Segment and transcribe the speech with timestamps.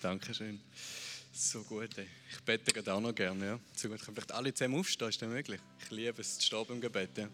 [0.00, 0.60] Dankeschön.
[1.32, 2.06] So gut, ey.
[2.30, 3.46] Ich bete gerade auch noch gerne.
[3.46, 3.60] Ja.
[3.76, 5.60] So gut, können vielleicht alle zusammen aufstehen, ist das möglich?
[5.84, 7.16] Ich liebe es, zu stehen im Gebet.
[7.16, 7.28] Ja.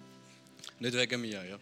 [0.78, 1.58] Nicht wegen mir, ja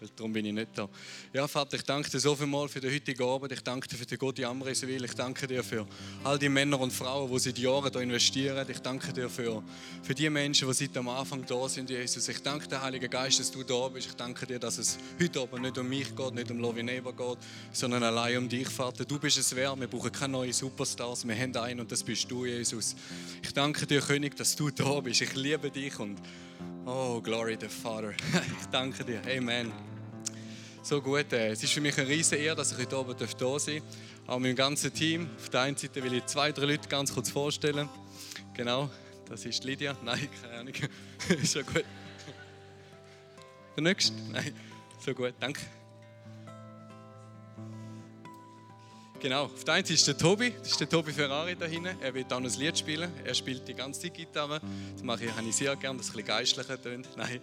[0.00, 0.88] weil darum bin ich nicht da.
[1.32, 3.52] Ja, Vater, ich danke dir so viel mal für den heutigen Abend.
[3.52, 5.04] Ich danke dir für die gute Amreswil.
[5.04, 5.86] Ich danke dir für
[6.24, 8.66] all die Männer und Frauen, die seit Jahren da investieren.
[8.70, 9.62] Ich danke dir für,
[10.02, 12.28] für die Menschen, die seit am Anfang da sind, Jesus.
[12.28, 14.08] Ich danke dir, Heiliger Geist, dass du da bist.
[14.08, 17.14] Ich danke dir, dass es heute Abend nicht um mich geht, nicht um Lovi Neighbor
[17.14, 17.38] geht,
[17.72, 19.04] sondern allein um dich, Vater.
[19.04, 19.78] Du bist es wert.
[19.80, 21.26] Wir brauchen keine neuen Superstars.
[21.26, 22.94] Wir haben einen und das bist du, Jesus.
[23.42, 25.20] Ich danke dir, König, dass du da bist.
[25.22, 26.18] Ich liebe dich und
[26.90, 28.14] Oh, glory the Father.
[28.60, 29.20] Ich danke dir.
[29.26, 29.87] Amen.
[30.88, 31.30] So gut.
[31.34, 33.26] Äh, es ist für mich eine riesige Ehre, dass ich heute Abend da
[33.58, 33.82] sein darf.
[34.26, 35.28] Auch mit dem ganzen Team.
[35.36, 37.90] Auf der einen Seite will ich zwei, drei Leute ganz kurz vorstellen.
[38.54, 38.88] Genau,
[39.28, 39.94] das ist Lydia.
[40.02, 40.74] Nein, keine Ahnung.
[41.42, 41.84] ist schon gut.
[43.76, 44.14] Der nächste?
[44.32, 44.54] Nein,
[45.04, 45.60] so gut, danke.
[49.20, 51.96] Genau, auf der einen Seite ist der Tobi, das ist der Tobi Ferrari da hinten.
[52.00, 53.10] Er will dann ein Lied spielen.
[53.24, 54.60] Er spielt die ganze Zeit Gitarre.
[54.92, 57.08] Das mache ich, habe ich sehr gerne, dass es ein bisschen geistlicher tönt.
[57.16, 57.40] Nein,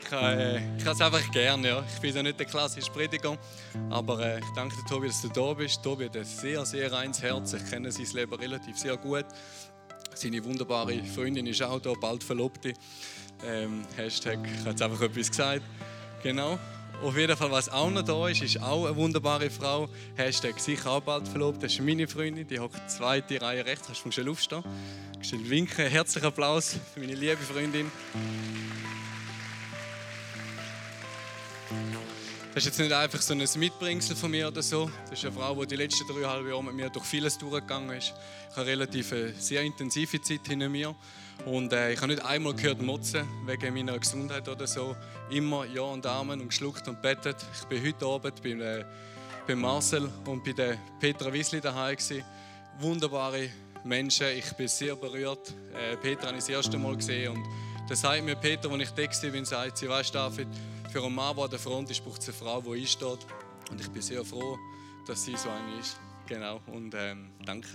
[0.00, 1.68] ich habe, äh, ich habe es einfach gerne.
[1.68, 1.84] Ja.
[1.94, 3.38] Ich bin ja nicht der klassische Prediger,
[3.90, 5.80] aber äh, ich danke dir, Tobi, dass du da bist.
[5.82, 7.52] Tobi hat ein sehr, sehr reines Herz.
[7.52, 9.26] Ich kenne sein Leben relativ sehr gut.
[10.14, 12.74] Seine wunderbare Freundin ist auch da, bald Verlobte.
[13.46, 15.62] Ähm, Hashtag, ich habe jetzt einfach etwas gesagt.
[16.22, 16.58] Genau.
[17.02, 19.88] Auf jeden Fall, was auch noch da ist, ist auch eine wunderbare Frau.
[20.14, 21.60] Hashtag sicher auch bald verlobt.
[21.60, 23.88] Das ist meine Freundin, die hockt zweite Reihe rechts.
[23.88, 24.62] Kannst du schnell aufstehen?
[25.20, 25.88] Schnell winken.
[25.88, 27.90] Herzlichen Applaus für meine liebe Freundin.
[32.54, 34.88] Das ist jetzt nicht einfach so ein Mitbringsel von mir oder so.
[35.10, 38.14] Das ist eine Frau, die die letzten dreieinhalb Jahre mit mir durch vieles durchgegangen ist.
[38.48, 40.94] Ich habe relativ eine sehr intensive Zeit hinter mir.
[41.44, 44.96] Und äh, ich habe nicht einmal gehört motzen wegen meiner Gesundheit oder so.
[45.30, 47.36] Immer Ja und Amen und geschluckt und bettet.
[47.58, 48.84] Ich bin heute Abend bei, äh,
[49.46, 52.24] bei Marcel und bei der Petra Wiesli daheim gewesen.
[52.78, 53.50] Wunderbare
[53.84, 54.28] Menschen.
[54.28, 55.54] Ich bin sehr berührt.
[55.74, 57.44] Äh, Petra habe ich das erste Mal gesehen und
[57.88, 60.46] da sagt mir Peter, als ich da bin, sagt sie, weißt David,
[60.92, 63.26] für einen Mann, der an der Front ist, braucht es eine Frau, die einsteht.
[63.70, 64.58] Und ich bin sehr froh,
[65.06, 65.98] dass sie so eine ist.
[66.26, 66.60] Genau.
[66.66, 67.68] Und ähm, danke.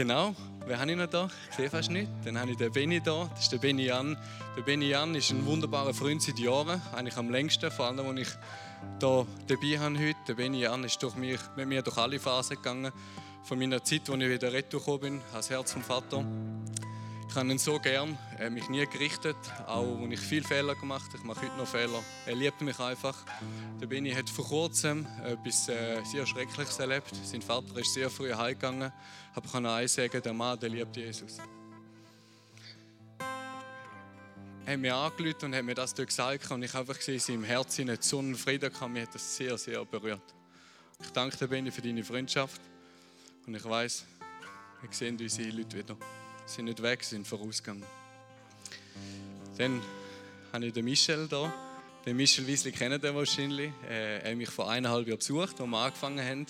[0.00, 0.34] Genau,
[0.64, 1.28] wer habe ich noch da?
[1.50, 2.08] Ich sehe fast nicht.
[2.24, 4.16] Dann habe ich den Benny da, das ist der Benny Jan.
[4.56, 8.18] Der Benny Jan ist ein wunderbarer Freund seit Jahren, eigentlich am längsten, vor allem, als
[8.18, 8.28] ich
[8.98, 10.16] hier dabei habe heute.
[10.26, 12.92] Der Benny Jan ist durch mich, mit mir durch alle Phasen gegangen.
[13.42, 16.24] Von meiner Zeit, als ich wieder retour bin, als Herz vom Vater.
[17.30, 19.36] Ich habe ihn so gern, er hat mich nie gerichtet,
[19.68, 21.18] auch wenn ich viele Fehler gemacht habe.
[21.18, 22.02] Ich mache heute noch Fehler.
[22.26, 23.16] Er liebt mich einfach.
[23.80, 27.12] Der Benny hat vor kurzem etwas äh, sehr Schreckliches erlebt.
[27.22, 28.90] Sein Vater ist sehr früh heimgegangen.
[29.32, 31.38] Aber ich kann eins sagen, der Mann, der liebt Jesus.
[34.66, 37.20] Er hat mir angelüht und hat mir das gesagt und ich habe einfach gesehen, in
[37.20, 38.92] seinem Herzen so einen Frieden kam.
[38.92, 40.34] Mir hat das sehr, sehr berührt.
[41.00, 42.60] Ich danke dir, Benny, für deine Freundschaft
[43.46, 44.04] und ich weiß,
[44.82, 45.96] wir sehen unsere Leute wieder
[46.50, 47.84] sind nicht weg, sind vorausgegangen.
[49.56, 49.80] Dann
[50.52, 51.52] habe ich den Michel da.
[52.04, 53.70] Den Michel Wiesli kennt ihr wahrscheinlich.
[53.88, 56.46] Äh, er hat mich vor eineinhalb Jahren besucht, als wir angefangen haben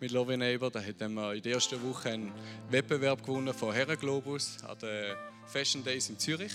[0.00, 0.70] mit Love Neighbor.
[0.70, 2.32] Da hat er in der ersten Woche einen
[2.70, 6.52] Wettbewerb gewonnen von Herren Globus an den Fashion Days in Zürich.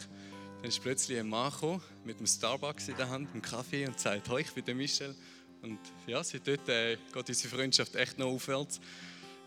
[0.62, 4.00] Dann ist plötzlich ein Mann gekommen, mit einem Starbucks in der Hand, einem Kaffee und
[4.00, 5.14] sagt, «Hoi, ich bin der Michel.»
[5.62, 8.80] Und ja, seitdem äh, geht unsere Freundschaft echt noch aufwärts.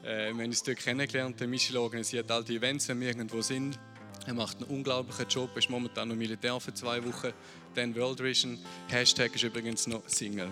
[0.03, 1.41] Äh, wir haben uns dort kennengelernt.
[1.41, 3.79] Michel organisiert all die Events, wenn wir irgendwo sind.
[4.27, 7.33] Er macht einen unglaublichen Job, ist momentan noch Militär für zwei Wochen.
[7.75, 8.59] Dann World Vision.
[8.89, 10.51] Hashtag ist übrigens noch Single.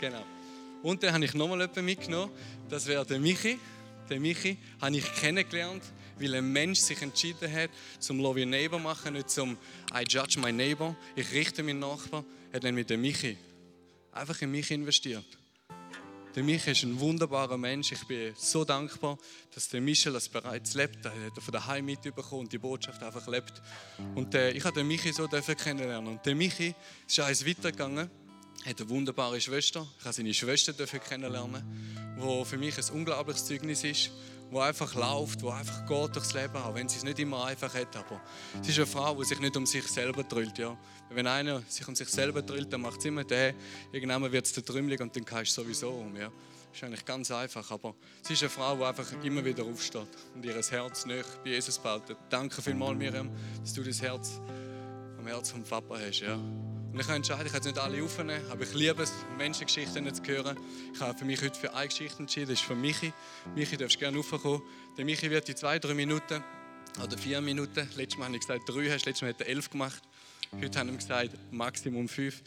[0.00, 0.24] Genau.
[0.82, 2.32] Und dann habe ich nochmal jemanden mitgenommen.
[2.68, 3.58] Das wäre der Michi.
[4.08, 5.82] Den Michi habe ich kennengelernt,
[6.18, 9.58] weil ein Mensch sich entschieden hat, zum Love Your Neighbor machen, nicht zum
[9.92, 10.96] I judge my neighbor.
[11.14, 12.24] Ich richte meinen Nachbar.
[12.50, 13.36] Er hat dann mit dem Michi
[14.12, 15.26] einfach in mich investiert.
[16.34, 17.90] Der Michael ist ein wunderbarer Mensch.
[17.92, 19.18] Ich bin so dankbar,
[19.54, 21.04] dass der Michael das bereits lebt.
[21.04, 23.62] Er hat von daheim mitbekommen und die Botschaft einfach lebt.
[24.14, 26.12] Und äh, ich habe den Michael so kennenlernen.
[26.12, 26.74] Und der Michael
[27.06, 28.10] ist eins weitergegangen.
[28.64, 29.86] Er hat eine wunderbare Schwester.
[29.98, 31.62] Ich habe seine Schwester kennenlernen,
[32.20, 34.10] die für mich ein unglaubliches Zeugnis ist
[34.50, 37.74] wo einfach läuft, wo einfach geht durchs Leben, auch wenn sie es nicht immer einfach
[37.74, 37.94] hat.
[37.96, 38.20] Aber
[38.62, 40.58] sie ist eine Frau, die sich nicht um sich selber drillt.
[40.58, 40.76] Ja.
[41.10, 43.54] Wenn einer sich um sich selber drillt, dann macht es immer der.
[43.92, 46.16] Irgendwann wird es der Trümmelig und dann kannst du sowieso um.
[46.16, 46.30] Ja.
[46.70, 47.70] Das ist eigentlich ganz einfach.
[47.70, 51.50] Aber sie ist eine Frau, die einfach immer wieder aufsteht und ihr Herz nicht bei
[51.50, 52.16] Jesus baut.
[52.28, 53.30] Danke vielmals, Miriam,
[53.60, 54.40] dass du das Herz
[55.18, 56.20] am Herz vom Papa hast.
[56.20, 56.38] Ja.
[56.98, 60.24] Und ich habe entschieden, ich kann nicht alle aufnehmen, aber ich liebe es, Menschengeschichten zu
[60.24, 60.58] hören.
[60.92, 63.12] Ich habe für mich heute für eine Geschichte entschieden, das ist von Michi.
[63.54, 64.62] Michi, du darfst gerne raufkommen.
[64.96, 66.42] Der Michi wird in zwei, drei Minuten
[67.00, 69.70] oder vier Minuten, letztes Mal habe ich gesagt drei, hast letztes Mal hat er elf
[69.70, 70.02] gemacht.
[70.60, 72.42] Heute haben wir gesagt Maximum fünf.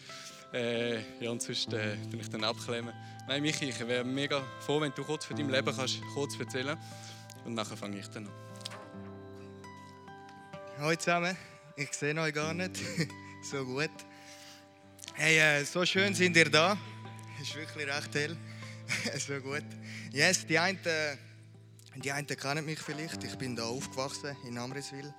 [0.51, 2.93] Äh, ja, und sonst äh, ich dann abklemmen.
[3.29, 6.77] Nein, Michi, ich wäre mega froh, wenn du kurz von deinem Leben kannst, kurz erzählen
[7.45, 8.33] Und nachher fange ich dann an.
[10.77, 11.37] Hallo zusammen,
[11.77, 12.81] ich sehe euch gar nicht.
[13.49, 13.91] so gut.
[15.13, 16.77] Hey, äh, so schön sind ihr da.
[17.41, 18.37] Ist wirklich recht hell.
[19.19, 19.65] so gut.
[20.11, 20.79] Yes, die einen,
[21.95, 23.23] die einen kennen mich vielleicht.
[23.23, 25.13] Ich bin da aufgewachsen in Amriswil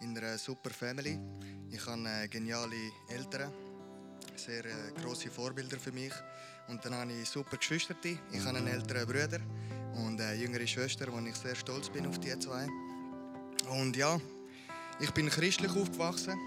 [0.00, 1.18] in einer super Family.
[1.70, 2.76] Ich habe äh, geniale
[3.08, 3.52] Eltern,
[4.36, 6.12] sehr äh, große Vorbilder für mich.
[6.68, 7.96] Und dann habe ich super Geschwister.
[8.04, 9.40] Ich habe einen älteren Bruder
[9.94, 12.66] und eine jüngere Schwester, wo ich sehr stolz bin auf die zwei.
[13.68, 14.20] Und ja,
[15.00, 16.38] ich bin christlich aufgewachsen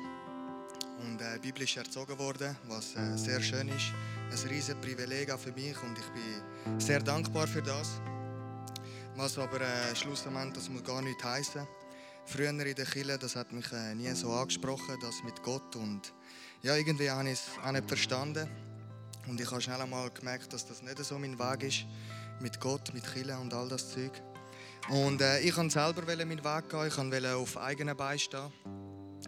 [0.99, 3.93] und äh, biblisch erzogen worden, was äh, sehr schön ist.
[4.31, 8.01] Ein riesiges Privileg auch für mich und ich bin sehr dankbar für das.
[9.15, 11.67] Was aber äh, schlussendlich, das muss gar nicht heißen.
[12.25, 16.13] Früher in der Kirche, das hat mich äh, nie so angesprochen, das mit Gott und
[16.61, 18.49] ja, irgendwie habe ich es auch nicht verstanden.
[19.27, 21.85] Und ich habe schnell einmal gemerkt, dass das nicht so mein Weg ist,
[22.41, 24.11] mit Gott, mit Kirche und all das Zeug.
[24.89, 28.51] Und äh, ich wollte selber meinen Weg gehen, ich wollte auf eigenen Beinen stehen.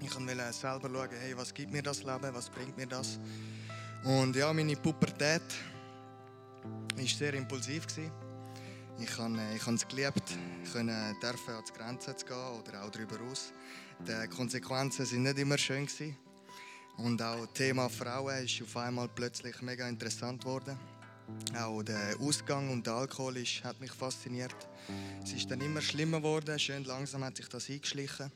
[0.02, 3.20] Ich wollte selber schauen, hey, was gibt mir das Leben, was bringt mir das.
[4.04, 5.42] Und ja, meine Pubertät
[6.96, 7.86] war sehr impulsiv.
[9.00, 10.24] Ich habe, äh, ich habe es geliebt,
[10.72, 13.54] können dürfen an die Grenzen zu gehen oder auch darüber aus.
[14.00, 15.88] Die Konsequenzen sind nicht immer schön.
[16.98, 20.78] Und auch das Thema Frauen ist auf einmal plötzlich mega interessant geworden.
[21.58, 24.56] Auch der Ausgang und der Alkohol ist, hat mich fasziniert.
[25.24, 28.32] Es ist dann immer schlimmer geworden, schön langsam hat sich das eingeschlichen.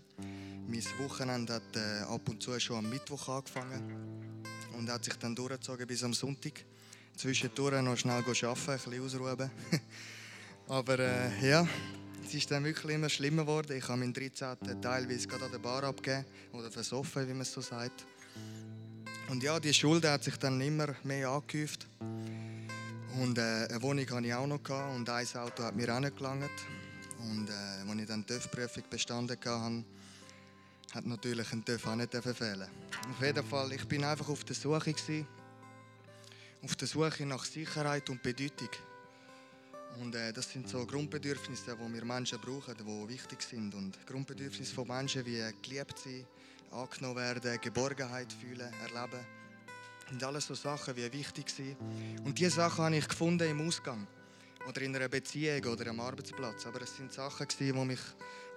[0.68, 4.44] Mein Wochenende hat äh, ab und zu schon am Mittwoch angefangen
[4.78, 6.66] und hat sich dann durchgezogen bis am Sonntag.
[7.16, 9.52] Zwischendurch noch schnell arbeiten, ein bisschen ausruhen.
[10.68, 11.68] Aber äh, ja,
[12.26, 13.78] es ist dann wirklich immer schlimmer geworden.
[13.78, 14.82] Ich habe meinen 13.
[14.82, 18.06] teilweise gerade an der Bar abgegeben oder versoffen, wie man es so sagt.
[19.30, 21.88] Und ja, die Schulden hat sich dann immer mehr angehäuft.
[23.20, 26.00] Und äh, eine Wohnung hatte ich auch noch gehabt, und ein Auto hat mir auch
[26.00, 26.50] nicht gelangt.
[27.20, 29.84] Und äh, als ich dann die TÜV-Prüfung bestanden hatte,
[30.94, 32.68] hat natürlich ein TÜV auch nicht fehlen.
[33.10, 35.28] Auf jeden Fall, ich bin einfach auf der Suche gewesen,
[36.64, 38.70] auf der Suche nach Sicherheit und Bedeutung.
[40.00, 43.76] Und äh, das sind so Grundbedürfnisse, die wir Menschen brauchen, die wichtig sind.
[43.76, 46.26] Und Grundbedürfnisse von Menschen wie geliebt sein,
[46.72, 49.41] angenommen werden, Geborgenheit fühlen, erleben.
[50.12, 51.78] Und alles so Sachen, die wichtig sind.
[52.26, 54.08] Und diese Sachen habe ich gefunden im Ausgang
[54.68, 56.66] oder in einer Beziehung oder am Arbeitsplatz.
[56.66, 58.00] Aber es sind Sachen, die mich,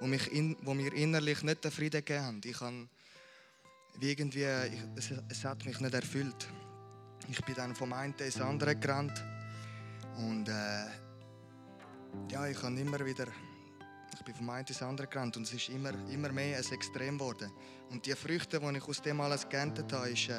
[0.01, 2.41] wo mich in, wo mir innerlich nicht den Frieden gegeben haben.
[2.45, 2.89] Ich habe
[4.01, 6.49] irgendwie, ich, es, es, hat mich nicht erfüllt.
[7.29, 9.25] Ich bin dann vom einen ins andere gerannt
[10.19, 10.87] und äh,
[12.31, 13.27] ja, ich habe immer wieder,
[14.13, 17.19] ich bin vom einen ins andere gerannt und es ist immer, immer mehr ein Extrem
[17.19, 17.51] geworden.
[17.91, 20.39] Und die Früchte, die ich aus dem alles geerntet habe, ist äh,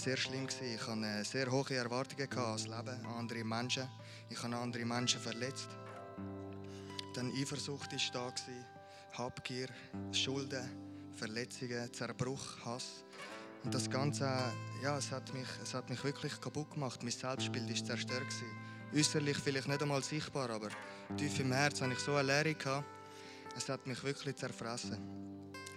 [0.00, 0.74] sehr schlimm gewesen.
[0.74, 3.88] Ich hatte äh, sehr hohe Erwartungen an das Leben, an andere Menschen.
[4.28, 5.68] Ich habe andere Menschen verletzt.
[7.14, 9.68] Dann Eifersucht war da, Habgier,
[10.12, 13.04] Schulden, Verletzungen, Zerbruch, Hass.
[13.62, 14.24] Und das Ganze,
[14.82, 17.02] ja, es hat mich, es hat mich wirklich kaputt gemacht.
[17.02, 18.28] Mein Selbstbild war zerstört.
[18.28, 20.68] Gewesen äußerlich vielleicht nicht einmal sichtbar, aber
[21.16, 22.84] tief im Herzen hatte ich so eine Leere.
[23.56, 24.98] Es hat mich wirklich zerfressen.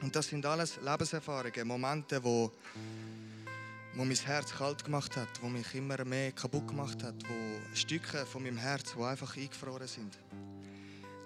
[0.02, 2.52] Und das sind alles Lebenserfahrungen, Momente, wo,
[3.95, 8.25] wo mein Herz kalt gemacht hat, wo mich immer mehr kaputt gemacht hat, wo Stücke
[8.25, 10.18] von meinem Herz, wo einfach eingefroren sind.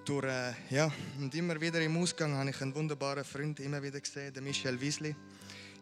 [0.04, 4.00] Durch, äh, ja, und immer wieder im Ausgang habe ich einen wunderbaren Freund immer wieder
[4.00, 5.16] gesehen, den Michel Wiesli.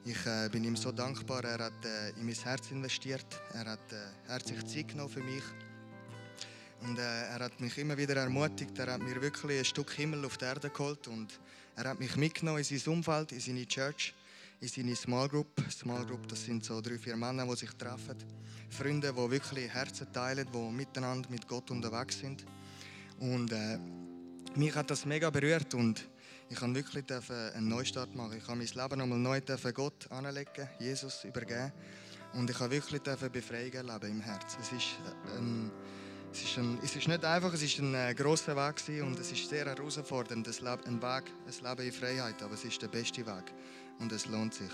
[0.08, 1.44] Ich äh, bin ihm so dankbar.
[1.44, 3.26] Er hat äh, in mein Herz investiert.
[3.54, 5.44] Er hat, äh, er Zeit genommen für mich.
[6.82, 8.78] Und äh, er hat mich immer wieder ermutigt.
[8.78, 11.08] Er hat mir wirklich ein Stück Himmel auf die Erde geholt.
[11.08, 11.40] Und
[11.76, 14.14] er hat mich mitgenommen in sein Umfeld, in seine Church,
[14.60, 15.62] in seine Small Group.
[15.70, 18.18] Small Group, das sind so drei, vier Männer, die sich treffen.
[18.70, 22.46] Freunde, die wirklich Herzen teilen, die miteinander mit Gott unterwegs sind.
[23.20, 23.80] Und äh,
[24.56, 26.08] mich hat das mega berührt und
[26.50, 27.04] ich kann wirklich
[27.56, 28.38] einen Neustart machen.
[28.38, 29.42] Ich habe mein Leben nochmal neu
[29.74, 31.72] Gott anlegen, Jesus übergeben.
[32.34, 34.60] Und ich habe wirklich Befreiung erleben im Herzen.
[34.62, 34.98] Es ist
[35.38, 35.72] ein
[36.36, 39.32] es ist, ein, es ist nicht einfach, es ist ein äh, grosser Weg und es
[39.32, 43.54] ist sehr herausfordernd, ein, Weg, ein Leben in Freiheit, aber es ist der beste Weg
[44.00, 44.72] und es lohnt sich.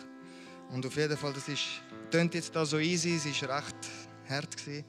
[0.72, 3.76] Und auf jeden Fall, das ist, klingt jetzt da so easy, es war recht
[4.30, 4.86] hart gewesen,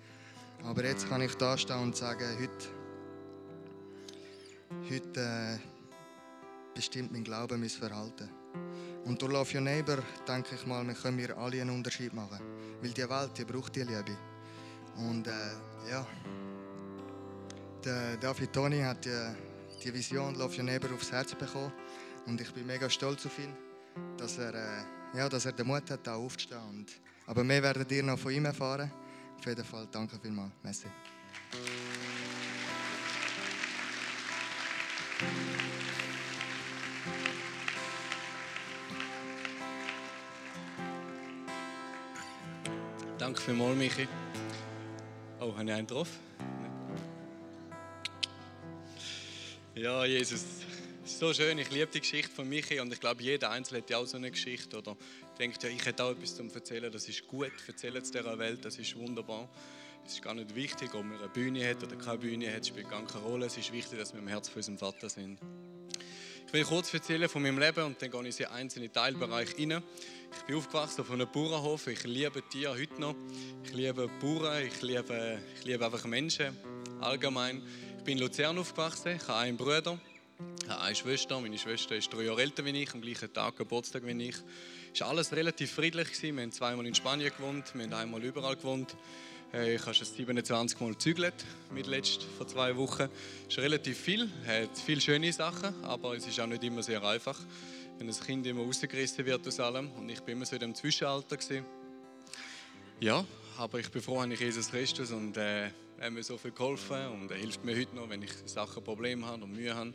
[0.65, 2.69] aber jetzt kann ich da stehen und sagen, heute,
[4.89, 5.59] heute äh,
[6.75, 8.29] bestimmt mein Glaube, mein Verhalten.
[9.05, 9.99] Und durch Love Your Neighbor
[10.29, 12.39] denke ich mal, wir können wir alle einen Unterschied machen,
[12.81, 14.17] weil die Welt, die braucht die Liebe.
[14.97, 16.07] Und äh, ja,
[17.85, 19.35] der David Toni hat die,
[19.83, 21.73] die Vision Love Your Neighbor aufs Herz bekommen
[22.27, 23.53] und ich bin mega stolz auf ihn,
[24.17, 26.87] dass er, äh, ja, dass er den Mut hat, auch aufzustehen und
[27.27, 28.91] Aber mehr werdet ihr noch von ihm erfahren.
[29.39, 30.53] Auf jeden Fall danke vielmals.
[30.63, 30.87] Merci.
[43.19, 44.09] Danke vielmals, Michi.
[45.41, 46.09] Oh, habe ich einen drauf?
[49.75, 50.43] Ja, Jesus,
[51.19, 51.59] so schön.
[51.59, 54.17] Ich liebe die Geschichte von Michi und ich glaube, jeder Einzelne hat ja auch so
[54.17, 54.97] eine Geschichte oder
[55.39, 56.91] denkt, ja, ich hätte auch etwas zu erzählen.
[56.93, 59.49] Das ist gut, erzählen es dieser Welt, das ist wunderbar.
[60.07, 62.91] Es ist gar nicht wichtig, ob man eine Bühne hat oder keine Bühne hat, spielt
[62.91, 63.47] gar keine Rolle.
[63.47, 65.39] Es ist wichtig, dass wir im Herz von unserem Vater sind.
[66.47, 69.83] Ich will kurz erzählen von meinem Leben und dann gehe ich in einzelne Teilbereiche rein.
[70.37, 71.87] Ich bin aufgewachsen auf einem Bauernhof.
[71.87, 73.15] Ich liebe Tiere heute noch.
[73.65, 74.67] Ich liebe Bauern.
[74.67, 76.57] Ich liebe, ich liebe einfach Menschen
[77.01, 77.63] allgemein.
[77.99, 79.17] Ich bin in Luzern aufgewachsen.
[79.17, 79.99] Ich habe einen Bruder.
[80.63, 81.41] Ich habe eine Schwester.
[81.41, 84.37] Meine Schwester ist drei Jahre älter als ich, am gleichen Tag Geburtstag wie ich.
[84.95, 86.23] Es war alles relativ friedlich.
[86.23, 87.75] Wir haben zweimal in Spanien gewohnt.
[87.75, 88.97] Wir haben einmal überall gewohnt.
[89.53, 91.35] Ich habe schon 27 Mal gezügelt,
[91.71, 93.09] mit letzt vor zwei Wochen.
[93.45, 97.05] Das ist relativ viel, hat viele schöne Sachen, aber es ist auch nicht immer sehr
[97.05, 97.39] einfach,
[97.99, 99.91] wenn das Kind immer rausgerissen wird aus allem.
[99.93, 101.37] Und ich bin immer so in dem Zwischenalter.
[101.37, 101.67] Gewesen.
[103.01, 103.25] Ja,
[103.59, 105.71] aber ich bin froh, habe ich Jesus Christus und äh, er
[106.07, 109.27] hat mir so viel geholfen und er hilft mir heute noch, wenn ich Sachen, Probleme
[109.27, 109.93] habe und Mühe habe.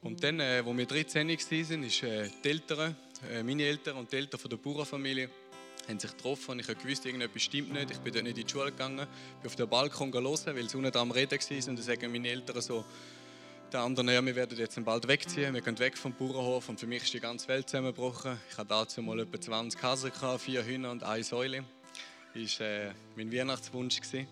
[0.00, 2.96] Und dann, äh, wo wir 13 waren, ist äh, die Eltern,
[3.30, 5.28] äh, meine Eltern und die Eltern von der Bauernfamilie
[5.88, 7.90] haben sich getroffen und ich habe gewusst, irgendetwas stimmt nicht.
[7.90, 9.06] Ich bin dort nicht in die Schule gegangen,
[9.40, 11.56] bin auf den Balkon hören, weil sie unten am Reden waren.
[11.56, 12.84] Und dann sagen meine Eltern so,
[13.72, 16.86] der andere, ja, wir werden jetzt bald wegziehen, wir gehen weg vom Bauernhof und für
[16.86, 18.38] mich ist die ganze Welt zusammengebrochen.
[18.50, 21.64] Ich hatte dazu mal etwa 20 Hasen, vier Hühner und eine Säule.
[22.34, 24.00] Das war äh, mein Weihnachtswunsch.
[24.00, 24.28] Gewesen.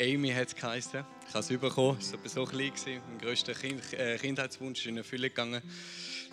[0.00, 1.04] Amy hat es geheißen.
[1.28, 2.72] Ich habe es bekommen, es war so klein.
[2.86, 5.60] Mein grösster kind, äh, Kindheitswunsch ist in Erfüllung gegangen.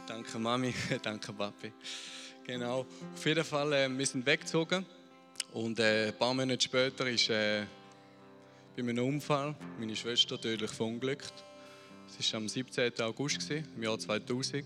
[0.07, 1.73] Danke Mami, danke Papi.
[2.45, 2.85] Genau.
[3.13, 4.85] Auf jeden Fall, äh, wir sind weggezogen.
[5.51, 7.65] Und äh, ein paar Monate später ist äh,
[8.77, 11.33] bei einem Unfall meine Schwester tödlich verunglückt.
[12.17, 13.01] Es war am 17.
[13.01, 14.63] August im Jahr 2000.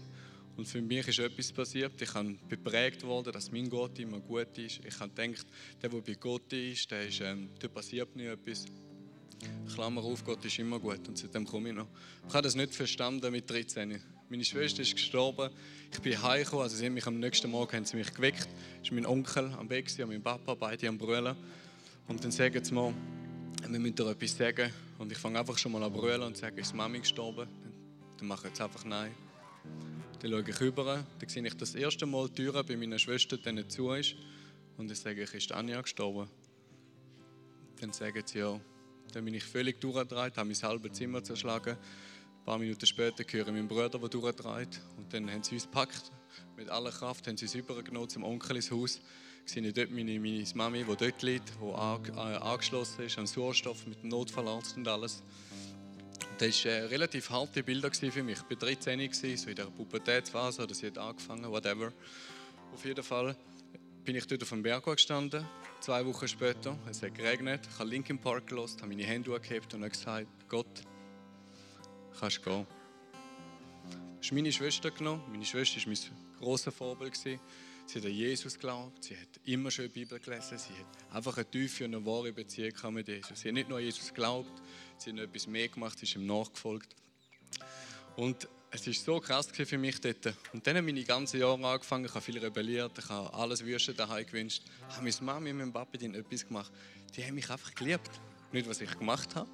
[0.57, 1.99] Und für mich ist etwas passiert.
[1.99, 4.79] Ich bin geprägt worden, dass mein Gott immer gut ist.
[4.85, 5.47] Ich habe gedacht,
[5.81, 8.65] der, der bei Gott ist, der, ist, ähm, der passiert nie etwas.
[9.73, 11.07] Klammer auf, Gott ist immer gut.
[11.07, 11.87] Und seitdem komme ich noch.
[12.27, 14.01] Ich habe das nicht verstanden mit 13.
[14.29, 15.49] Meine Schwester ist gestorben.
[15.91, 16.63] Ich bin heimgekommen.
[16.63, 18.47] Also sie haben mich am nächsten Morgen haben sie mich geweckt.
[18.79, 21.35] Das ist mein Onkel am und mein Papa, beide am Brüllen.
[22.07, 22.93] Und dann sagen sie mir,
[23.67, 24.71] wir müssen dir etwas sagen.
[24.97, 27.47] Und ich fange einfach schon mal an brüllen und sage, ist Mami gestorben?
[28.17, 29.11] Dann mache ich jetzt einfach nein.
[30.19, 33.37] Dann schaue ich rüber, dann sehe ich das erste Mal die Tür bei meiner Schwester
[33.37, 34.15] die zu ist.
[34.77, 36.29] Und dann sage ich, ist Anja gestorben?
[37.79, 38.59] Dann sagen sie ja.
[39.11, 41.75] Dann bin ich völlig durchgedreht, habe mein halbes Zimmer zerschlagen.
[41.75, 44.79] Ein paar Minuten später höre ich meinen Bruder, der durchdreht.
[44.97, 46.11] Und dann haben sie uns gepackt.
[46.55, 49.01] Mit aller Kraft haben sie uns übergenommen zum Onkel ins Haus.
[49.45, 53.85] Ich sehe dort meine, meine Mami, die dort liegt, die äh, angeschlossen ist an Sauerstoff
[53.87, 55.23] mit dem Notfallarzt und alles.
[56.37, 58.37] das waren äh, relativ harte Bilder für mich.
[58.37, 61.91] Ich war 13, so in der Pubertätsphase, oder sie hat angefangen, whatever.
[62.73, 63.35] Auf jeden Fall
[64.05, 65.45] bin ich dort auf dem Berg gestanden,
[65.81, 66.77] zwei Wochen später.
[66.89, 67.61] Es hat geregnet.
[67.67, 70.83] Ich habe Linkin Park gelost, habe meine Hände gehabt und gesagt: Gott,
[72.19, 72.67] kannst gehen.
[74.17, 75.23] Das ist meine Schwester genommen.
[75.31, 77.15] Meine Schwester war mein grosses Vorbild.
[77.15, 77.39] Sie
[77.97, 81.83] hat an Jesus geglaubt, sie hat immer schön Bibel gelesen, sie hat einfach eine tiefe
[81.83, 83.41] und eine wahre Beziehung mit Jesus.
[83.41, 84.61] Sie hat nicht nur an Jesus geglaubt,
[84.97, 86.95] sie hat noch etwas mehr gemacht, sie ist ihm nachgefolgt.
[88.15, 90.33] Und es war so krass für mich dort.
[90.53, 93.65] Und dann habe ich meine ganzen Jahre angefangen, ich habe viel rebelliert, ich habe alles
[93.65, 94.63] Wüste daheim gewünscht.
[94.89, 96.71] Ich habe meine Mama und mein Papa etwas gemacht.
[97.15, 98.09] Die haben mich einfach geliebt.
[98.53, 99.49] Nicht, was ich gemacht habe,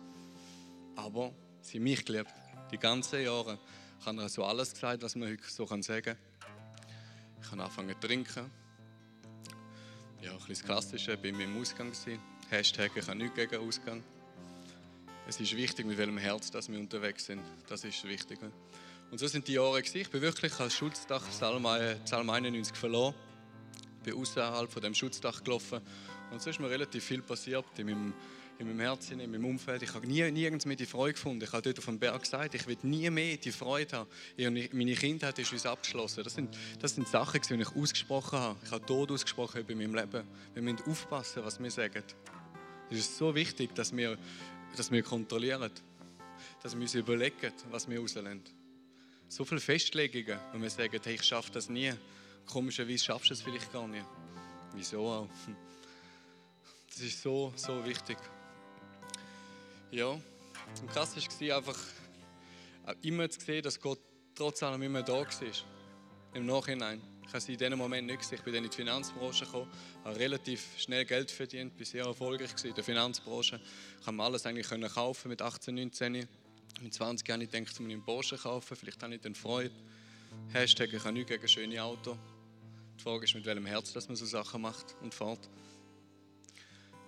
[0.95, 2.31] aber sie haben mich geliebt
[2.71, 3.59] die ganzen Jahre.
[3.99, 6.17] Ich habe so alles gesagt, was man heute so sagen kann.
[7.41, 8.51] Ich habe angefangen zu trinken.
[10.21, 12.19] Ja, ein bisschen das Klassische, bin im Ausgang gewesen.
[12.49, 14.03] Hashtag, ich habe nichts gegen Ausgang.
[15.27, 17.41] Es ist wichtig, mit welchem Herz dass wir unterwegs sind.
[17.67, 18.39] Das ist wichtig.
[19.09, 19.97] Und so sind die Jahre gewesen.
[19.97, 23.15] Ich bin wirklich als Schutzdach Psalm 91 verloren.
[23.99, 25.81] Ich bin außerhalb von dem Schutzdach gelaufen.
[26.31, 28.13] Und so ist mir relativ viel passiert in meinem
[28.59, 29.83] in meinem Herzen, in meinem Umfeld.
[29.83, 31.43] Ich habe nie, nirgends mehr die Freude gefunden.
[31.43, 34.09] Ich habe dort auf dem Berg gesagt, ich will nie mehr die Freude haben.
[34.71, 36.23] meine Kindheit ist uns abgeschlossen.
[36.23, 38.59] Das sind, das sind Sachen, die ich ausgesprochen habe.
[38.63, 40.23] Ich habe Tod ausgesprochen über meinem Leben.
[40.53, 42.03] Wir müssen aufpassen, was wir sagen.
[42.89, 44.17] Es ist so wichtig, dass wir,
[44.75, 45.71] dass wir kontrollieren.
[46.63, 48.41] Dass wir uns überlegen, was wir rauslassen.
[49.29, 51.93] So viele Festlegungen, wenn wir sagen, hey, ich schaffe das nie.
[52.45, 54.05] Komischerweise schaffst du es vielleicht gar nicht.
[54.73, 55.27] Wieso auch?
[56.89, 58.17] Das ist so, so wichtig.
[59.91, 61.77] Ja, und krass war einfach
[63.03, 63.99] immer zu sehen, dass Gott
[64.33, 65.27] trotz allem immer da war.
[66.33, 67.01] Im Nachhinein.
[67.21, 68.37] Ich habe sie in diesem Moment nicht gesehen.
[68.37, 69.69] Ich bin dann in die Finanzbranche gekommen,
[70.05, 73.59] habe relativ schnell Geld verdient, bin sehr erfolgreich in der Finanzbranche.
[73.99, 76.27] Ich konnte alles eigentlich kaufen mit 18, 19.
[76.81, 79.73] Mit 20 Jahren denke ich, ich mir einen Porsche kaufen, vielleicht habe ich dann Freude.
[80.53, 82.15] Hashtag, ich habe nichts gegen schöne Auto.
[82.99, 85.49] Die Frage ist, mit welchem Herz dass man so Sachen macht und fährt.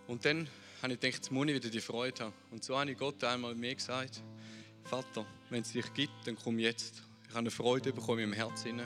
[0.08, 0.48] Und dann
[0.82, 2.34] habe ich gedacht, jetzt muss ich wieder die Freude haben.
[2.50, 4.24] Und so habe ich Gott einmal mir gesagt,
[4.86, 7.04] Vater, wenn es dich gibt, dann komm jetzt.
[7.24, 8.82] Ich habe eine Freude bekommen in meinem Herzen.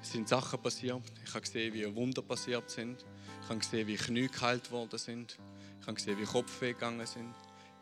[0.00, 1.02] Es sind Sachen passiert.
[1.22, 3.04] Ich habe gesehen, wie Wunder passiert sind.
[3.42, 5.38] Ich habe gesehen, wie Knie geheilt worden sind.
[5.80, 7.34] Ich habe gesehen, wie Kopfweh gegangen sind.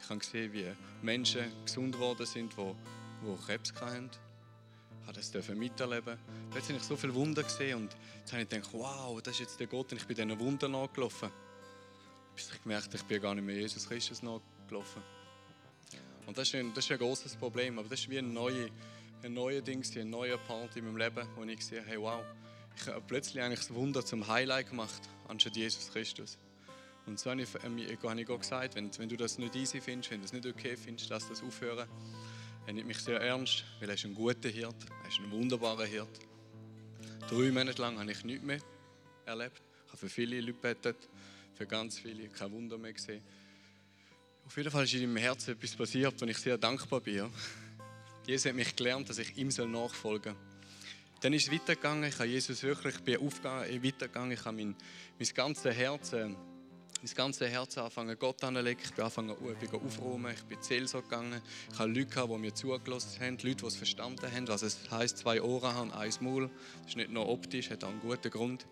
[0.03, 0.67] Ich habe gesehen, wie
[1.03, 2.75] Menschen gesund worden sind, die,
[3.25, 4.11] die Krebs hatten.
[5.03, 6.19] Ich habe das miterleben.
[6.51, 9.41] Plötzlich habe ich so viele Wunder gesehen und jetzt habe ich gedacht, wow, das ist
[9.41, 11.31] jetzt der Gott und ich bin diesen Wunder nachgelaufen.
[12.35, 15.03] Bis ich gemerkt ich bin gar nicht mehr Jesus Christus nachgelaufen.
[16.27, 18.71] Und das ist, ein, ein großes Problem, aber das ist wie ein neues
[19.23, 22.23] ein neues Ding, ein neuer Part in meinem Leben, wo ich sehe, hey wow,
[22.77, 26.39] ich habe plötzlich eigentlich das Wunder zum Highlight gemacht, anstatt Jesus Christus.
[27.11, 30.13] Und so habe ich, äh, habe ich gesagt, wenn, wenn du das nicht easy findest,
[30.13, 31.89] wenn du das nicht okay findest, lass das aufhören.
[32.69, 35.87] Er nimmt mich sehr ernst, weil er ist ein guter Hirt, er ist ein wunderbarer
[35.87, 36.21] Hirt.
[37.29, 38.61] Drei Monate lang habe ich nichts mehr
[39.27, 39.61] erlebt.
[39.87, 41.09] Ich habe für viele Leute gebetet,
[41.55, 43.23] für ganz viele, kein Wunder mehr gesehen.
[44.47, 47.29] Auf jeden Fall ist in meinem Herzen etwas passiert, und ich sehr dankbar bin.
[48.25, 50.51] Jesus hat mich gelernt, dass ich ihm nachfolgen soll.
[51.23, 52.05] Dann ist es weitergegangen.
[52.05, 54.31] Ich habe Jesus wirklich, ich bin aufgegangen, weitergegangen.
[54.31, 54.77] Ich habe mein,
[55.19, 56.31] mein ganzes Herz, äh,
[57.03, 58.83] mein ganzes Herz angefangen, Gott anzulegen.
[58.85, 60.35] Ich bin angefangen, ich bin aufräumen.
[60.35, 61.41] Ich bin Seelsorge gegangen.
[61.73, 64.79] Ich habe Leute gehabt, die mir zugelassen haben, Leute, die es verstanden haben, was es
[64.91, 66.51] heisst, zwei Ohren haben, ein Maul.
[66.83, 68.67] Das ist nicht nur optisch, hat auch einen guten Grund,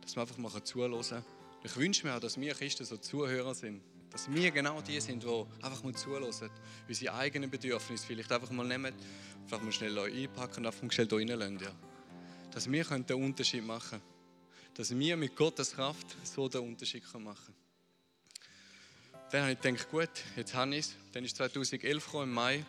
[0.00, 1.24] dass wir einfach mal zuhören
[1.62, 3.82] Ich wünsche mir auch, dass wir Christen so Zuhörer sind
[4.14, 6.48] dass wir genau die sind, die einfach mal zulassen,
[6.86, 8.94] unsere eigenen Bedürfnisse vielleicht einfach mal nehmen,
[9.42, 11.58] einfach mal schnell einpacken und einfach schnell hier reinlassen.
[11.58, 11.72] Ja.
[12.52, 14.02] Dass wir den Unterschied machen können.
[14.74, 17.63] Dass wir mit Gottes Kraft so den Unterschied machen können.
[19.34, 20.94] Dann habe ich gedacht, gut, jetzt habe ich es.
[21.10, 22.64] Dann ist 2011 gekommen, im Mai.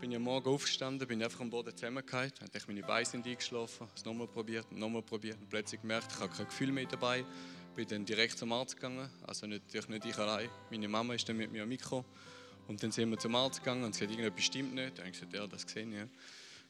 [0.00, 2.32] Bin ich am Morgen aufgestanden, bin einfach am Boden zusammengefallen.
[2.40, 6.18] Dann meine Beine sind eingeschlafen, habe es nochmal probiert, nochmal probiert und plötzlich gemerkt, ich
[6.18, 7.26] habe kein Gefühl mehr dabei
[7.74, 10.48] bin dann direkt zum Arzt gegangen, also natürlich nicht ich allein.
[10.70, 12.06] Meine Mama ist dann mit mir am Mikro
[12.68, 14.96] und dann sind wir zum Arzt gegangen und sie hat irgendetwas bestimmt nicht.
[14.96, 16.08] Dann habe ich gesagt, ja, das gesehen, ja.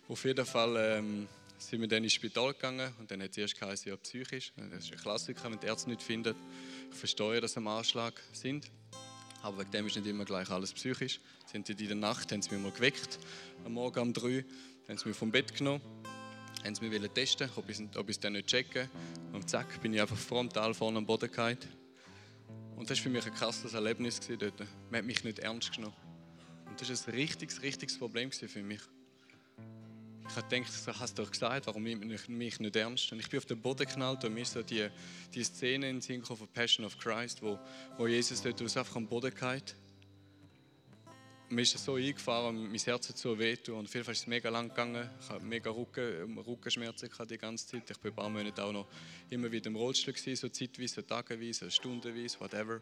[0.09, 1.29] Auf jeden Fall ähm,
[1.59, 4.53] sind wir dann ins Spital gegangen und dann hat es erst geheißen, ja, psychisch.
[4.57, 6.35] Das ist ein Klassiker, wenn die Ärzte nicht finden.
[6.91, 8.71] Ich verstehe, dass am Anschlag sind,
[9.47, 11.21] aber wegen dem ist nicht immer gleich alles psychisch.
[11.55, 13.19] Haben in der Nacht haben sie mich mal geweckt,
[13.65, 14.45] am Morgen um drei,
[14.89, 15.81] haben sie mich vom Bett genommen
[16.65, 18.91] haben sie mich testen, ob ich, ob ich es dann nicht checke.
[19.33, 21.59] Und zack, bin ich einfach frontal vorne am Boden gefallen.
[22.75, 24.59] Und das war für mich ein krasses Erlebnis dort.
[24.91, 25.95] Man hat mich nicht ernst genommen.
[26.67, 28.81] Und das war ein richtiges, richtiges Problem für mich.
[30.29, 33.11] Ich habe gedacht, du hast doch gesagt, warum nimmt mich, nicht ernst?
[33.13, 34.89] Und ich bin auf den Boden geknallt und mir ist so die,
[35.35, 36.03] die Szene in den
[36.37, 37.59] von Passion of Christ, wo,
[37.97, 39.77] wo Jesus dort einfach am Boden geht
[41.49, 44.69] mir ist so eingefahren, mein Herz hat so weh und Fall ist es mega lang
[44.69, 45.09] gegangen.
[45.21, 47.91] Ich hatte mega Rücken, Rückenschmerzen die ganze Zeit.
[47.91, 48.87] Ich war ein paar Monate auch noch
[49.31, 52.81] immer wieder im Rollstuhl, gewesen, so zeitweise, tageweise, stundenweise, whatever.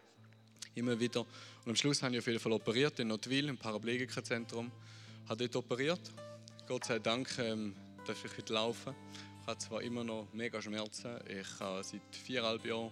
[0.75, 1.21] Immer wieder.
[1.21, 4.73] Und am Schluss habe ich auf jeden Fall operiert in Notwil, im Paraplegikerzentrum.
[5.25, 6.01] Ich habe dort operiert.
[6.67, 7.75] Gott sei Dank ähm,
[8.07, 8.95] darf ich wieder laufen.
[9.43, 11.19] Ich habe zwar immer noch mega Schmerzen.
[11.29, 12.91] Ich habe seit viereinhalb Jahren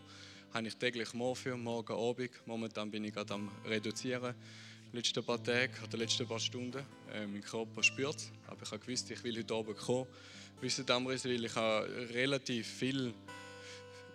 [0.52, 2.30] habe ich täglich Morphium, morgen, Abend.
[2.44, 4.34] Momentan bin ich gerade am reduzieren
[4.92, 6.84] letzten paar Tage oder letzten paar Stunden.
[7.10, 10.06] Äh, mein Körper spürt es, aber ich habe gewusst, ich will heute Abend kommen.
[10.60, 13.14] Wisst ihr, weil ich habe relativ viel,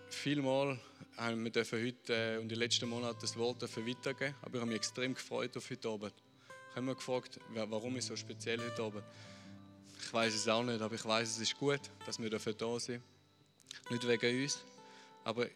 [0.08, 0.80] viel Mal
[1.18, 4.68] haben wir dürfen heute äh, und den letzten Monaten das Wort weitergeben, aber ich habe
[4.68, 6.14] mich extrem gefreut auf heute Abend.
[6.70, 9.04] Ich habe mich gefragt, warum ist so speziell heute Abend.
[10.08, 12.80] Ich weiß es auch nicht, aber ich weiß, es ist gut, dass wir dafür da
[12.80, 13.04] sind.
[13.90, 14.64] Nicht wegen uns,
[15.26, 15.48] aber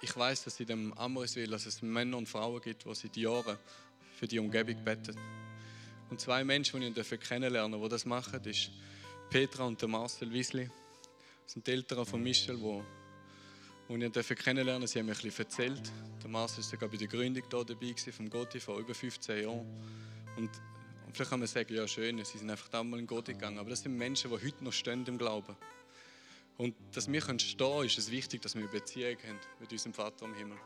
[0.00, 3.58] ich weiß, dass in dem Amriswil, dass es Männer und Frauen gibt, die seit Jahren
[4.16, 5.18] für die Umgebung beten.
[6.10, 8.70] Und zwei Menschen, die ich kennenlernen die das machen, ist
[9.30, 10.70] Petra und der Marcel Wiesli.
[11.42, 15.44] Das sind die Eltern von Michel, die und ich durfte kennenlernen, sie haben mir bisschen
[15.44, 15.90] erzählt.
[16.22, 19.66] Der Marcel war sogar bei der Gründung hier dabei vom Goti vor über 15 Jahren.
[20.36, 20.50] Und
[21.18, 23.58] vielleicht kann man sagen, ja schön, sie sind einfach damals in Goti gegangen.
[23.58, 25.56] Aber das sind Menschen, die heute noch stehen im Glauben.
[26.56, 29.94] Und dass wir stehen können, ist es wichtig, dass wir eine Beziehung haben mit unserem
[29.94, 30.58] Vater im Himmel.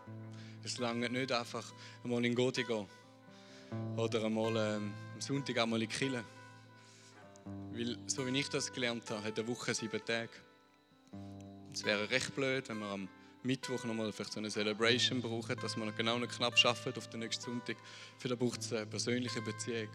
[0.63, 1.73] Es lange nicht einfach
[2.05, 2.87] einmal in Goti gehen
[3.97, 6.23] oder einmal ähm, am Sonntag einmal in die Kirche.
[7.73, 10.29] Weil, so wie ich das gelernt habe, hat eine Woche sieben Tage.
[11.73, 13.09] Es wäre recht blöd, wenn wir am
[13.43, 17.21] Mittwoch nochmal vielleicht so eine Celebration brauchen, dass wir genau noch knapp schaffen auf den
[17.21, 17.77] nächsten Sonntag.
[18.19, 19.89] Für das braucht es eine persönliche Beziehung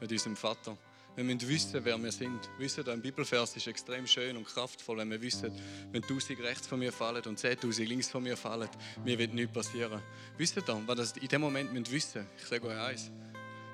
[0.00, 0.76] mit unserem Vater.
[1.14, 2.48] Wir müssen wissen, wer wir sind.
[2.58, 5.52] Wissen, ein Bibelvers ist extrem schön und kraftvoll, wenn wir wissen,
[5.90, 8.68] wenn tausend rechts von mir fallen und 10.000 links von mir fallen,
[9.04, 10.00] mir wird nichts passieren.
[10.38, 13.10] Wisst ihr dann, was das in dem Moment müssen wissen Ich sage euch eins.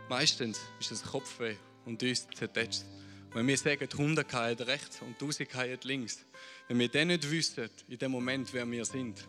[0.09, 2.85] Meistens ist das Kopfweh und uns zertätscht.
[3.33, 6.25] Wenn wir sagen, die Hunde fallen rechts und tausend fallen links,
[6.67, 9.29] wenn wir dann nicht wissen, in dem Moment, wer wir sind,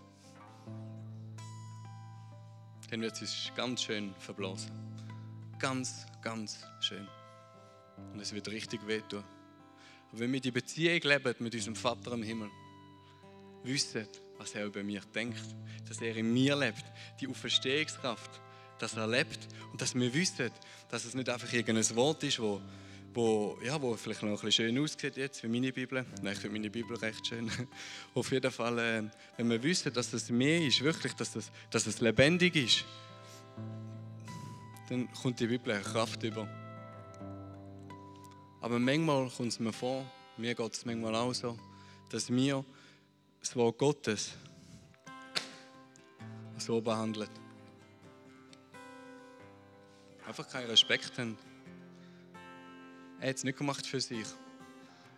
[2.89, 4.71] dann wird es uns ganz schön verblasen.
[5.59, 7.07] Ganz, ganz schön.
[8.13, 9.23] Und es wird richtig wehtun.
[10.11, 12.49] Aber wenn wir die Beziehung leben mit unserem Vater im Himmel,
[13.63, 15.43] wissen, was er über mich denkt,
[15.87, 16.83] dass er in mir lebt,
[17.19, 18.41] die Auferstehungskraft,
[18.79, 19.39] dass er lebt
[19.71, 20.49] und dass wir wissen,
[20.89, 22.61] dass es nicht einfach irgendein Wort ist, wo,
[23.13, 26.05] wo, ja, wo vielleicht noch ein bisschen schön aussieht jetzt, wie meine Bibel.
[26.21, 27.51] Nein, ich finde meine Bibel recht schön.
[28.13, 29.03] Auf jeden Fall, äh,
[29.37, 32.85] wenn wir wissen, dass es mehr ist, wirklich, dass es, dass es lebendig ist,
[34.89, 36.47] dann kommt die Bibel Kraft über.
[38.61, 40.05] Aber manchmal kommt es mir vor,
[40.37, 41.57] mir geht es manchmal auch so,
[42.09, 42.65] dass wir
[43.39, 44.33] das Wort Gottes
[46.57, 47.31] so behandelt.
[50.27, 51.37] Einfach keinen Respekt haben.
[53.19, 54.27] Er hat es nicht gemacht für sich.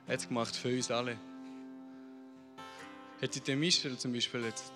[0.07, 1.17] Er hat es gemacht für uns alle.
[3.19, 4.71] Hätte der Michel zum Beispiel jetzt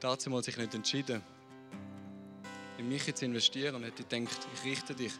[0.00, 1.22] dazu mal sich nicht entschieden,
[2.78, 5.12] in mich zu investieren, hätte ich gedacht, ich richte dich,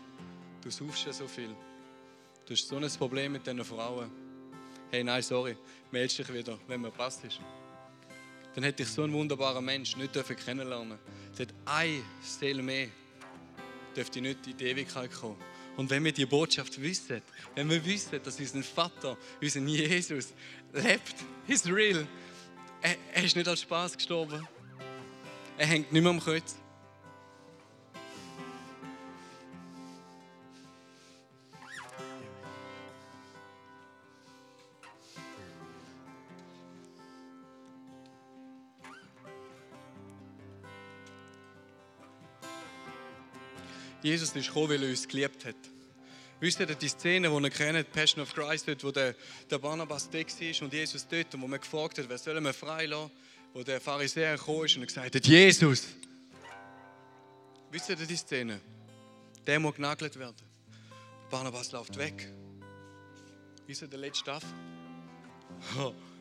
[0.63, 1.55] du suchst ja so viel.
[2.47, 4.11] Du hast so ein Problem mit diesen Frauen.
[4.91, 5.57] Hey, nein, sorry,
[5.91, 7.41] melde dich wieder, wenn mir passt ist.
[8.55, 10.13] Dann hätte ich so einen wunderbaren Mensch nicht
[10.45, 11.37] kennenlernen dürfen.
[11.37, 12.89] Der hat eine Seele mehr,
[13.95, 15.37] dürfte nicht in die Ewigkeit kommen.
[15.77, 17.23] Und wenn wir die Botschaft wissen,
[17.55, 20.33] wenn wir wissen, dass unser Vater, unser Jesus
[20.73, 21.15] lebt,
[21.47, 22.07] ist real.
[22.81, 24.47] Er, er ist nicht als Spaß gestorben.
[25.57, 26.57] Er hängt nicht mehr am Kreuz.
[44.03, 45.57] Jesus ist gekommen, weil er uns geliebt hat.
[46.41, 49.15] Wisst ihr die Szene, die ihr kennt, Passion of Christ, dort, wo der,
[49.61, 53.11] Barnabas da war und Jesus dort, und wo man gefragt hat, wer soll wir freilassen,
[53.53, 55.89] wo der Pharisäer gekommen ist und gesagt hat, Jesus!
[57.71, 58.61] Wisst ihr die Szene?
[59.47, 60.37] Der muss genagelt werden.
[61.29, 62.33] Barnabas läuft weg.
[63.67, 64.45] Wisst ihr der letzte Staff?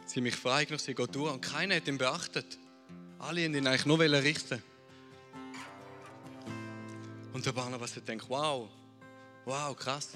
[0.08, 2.58] Sie mich frei genug, sie geht durch und keiner hat ihn beachtet.
[3.20, 4.64] Alle haben ihn eigentlich nur richten
[7.38, 8.68] und der Barnabas hat gedacht, wow,
[9.46, 10.14] wow, krass,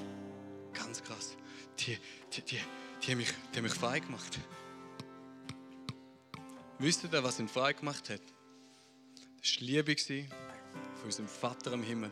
[0.73, 1.38] ganz krass.
[1.77, 1.95] Die,
[2.34, 2.57] die, die,
[3.03, 4.39] die, haben, mich, die haben mich frei gemacht.
[6.79, 8.21] Wisst ihr, was ihn frei gemacht hat?
[9.39, 12.12] Das war Liebe von unserem Vater im Himmel.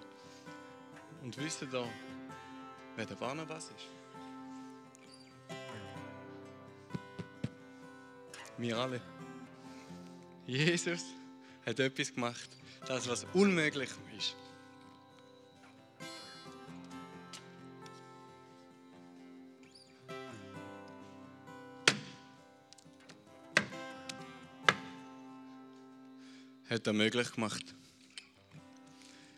[1.23, 1.89] Und wisst ihr,
[2.95, 3.87] wer der Barnabas ist?
[8.59, 9.01] Wir alle.
[10.45, 11.01] Jesus
[11.65, 12.49] hat etwas gemacht,
[12.85, 14.35] das, was unmöglich ist.
[26.69, 27.75] Hat er möglich gemacht.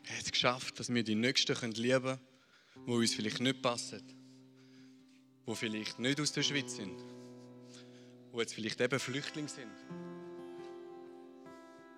[0.04, 2.20] Er hat es geschafft, dass wir die Nächsten lieben können,
[2.86, 4.02] die uns vielleicht nicht passen,
[5.48, 7.00] die vielleicht nicht aus der Schweiz sind,
[8.34, 9.72] die jetzt vielleicht eben Flüchtlinge sind.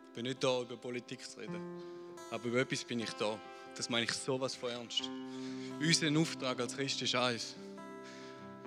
[0.10, 1.60] Ich bin nicht da, über Politik zu reden,
[2.30, 3.40] aber über etwas bin ich da.
[3.76, 5.10] Das meine ich sowas von ernst.
[5.80, 7.56] Unser Auftrag als Christ ist eins,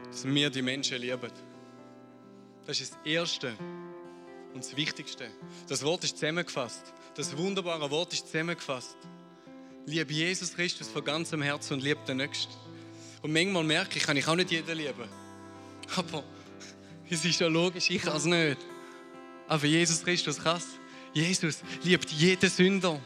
[0.05, 1.31] dass wir die Menschen lieben.
[2.67, 3.57] Das ist das Erste,
[4.57, 5.31] und das Wichtigste.
[5.69, 6.83] Das Wort ist zusammengefasst.
[7.15, 8.97] Das wunderbare Wort ist zusammengefasst.
[9.85, 12.53] Liebe Jesus Christus von ganzem Herzen und liebe den Nächsten.
[13.23, 15.09] Und manchmal merke ich, kann ich auch nicht jeden lieben.
[15.95, 16.25] Aber
[17.09, 18.59] es ist ja logisch, ich kann es nicht.
[19.47, 20.67] Aber Jesus Christus kann es.
[21.13, 22.99] Jesus liebt jeden Sünder.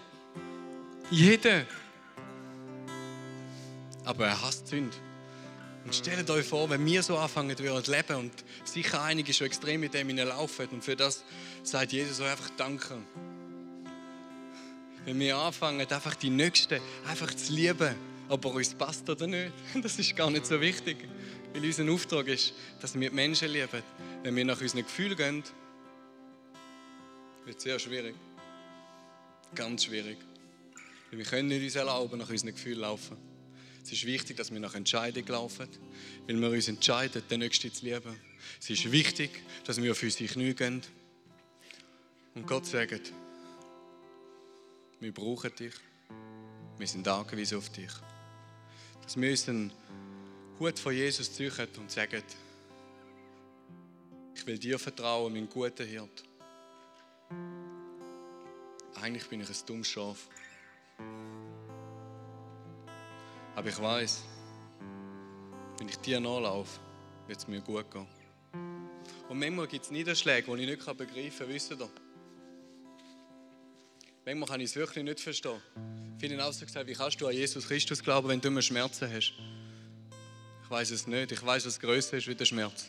[1.10, 1.66] Jeden.
[4.04, 4.96] Aber er hasst Sünde.
[5.84, 8.32] Und stellt euch vor, wenn wir so anfangen würden zu leben und
[8.64, 11.24] sicher einige schon extrem mit dem laufen und für das
[11.62, 12.98] sagt Jesus einfach Danke.
[15.06, 17.94] Wenn wir anfangen, einfach die Nächsten einfach zu lieben,
[18.28, 20.98] ob er uns passt oder nicht, das ist gar nicht so wichtig.
[21.52, 23.82] Weil unser Auftrag ist, dass wir die Menschen lieben.
[24.22, 25.42] Wenn wir nach unseren Gefühlen gehen,
[27.44, 28.14] wird es sehr schwierig.
[29.54, 30.18] Ganz schwierig.
[31.10, 33.29] wir können nicht uns erlauben, nach unseren Gefühlen laufen.
[33.82, 35.68] Es ist wichtig, dass wir nach Entscheidung laufen,
[36.26, 38.16] weil wir uns entscheiden, den Nächsten zu lieben.
[38.60, 39.30] Es ist wichtig,
[39.64, 40.82] dass wir auf unsere Knie gehen
[42.34, 43.12] und Gott sagt,
[45.00, 45.74] wir brauchen dich,
[46.78, 47.90] wir sind angewiesen auf dich.
[49.02, 49.72] Dass wir unseren
[50.58, 52.22] gut von Jesus züchen und sagen,
[54.34, 56.24] ich will dir vertrauen, mein guter Hirt.
[58.94, 60.28] Eigentlich bin ich ein dummes Schaf.
[63.60, 64.22] Aber ich weiß,
[65.76, 66.80] wenn ich dir nachlaufe,
[67.26, 68.06] wird es mir gut gehen.
[69.28, 71.90] Und manchmal gibt es Niederschläge, die ich nicht begreifen kann, wisst ihr?
[74.24, 75.60] Manchmal kann ich es wirklich nicht verstehen.
[76.18, 78.62] Viele haben auch so gesagt, wie kannst du an Jesus Christus glauben, wenn du immer
[78.62, 79.34] Schmerzen hast?
[80.64, 81.30] Ich weiß es nicht.
[81.30, 82.88] Ich weiß, was größer ist wie der Schmerz.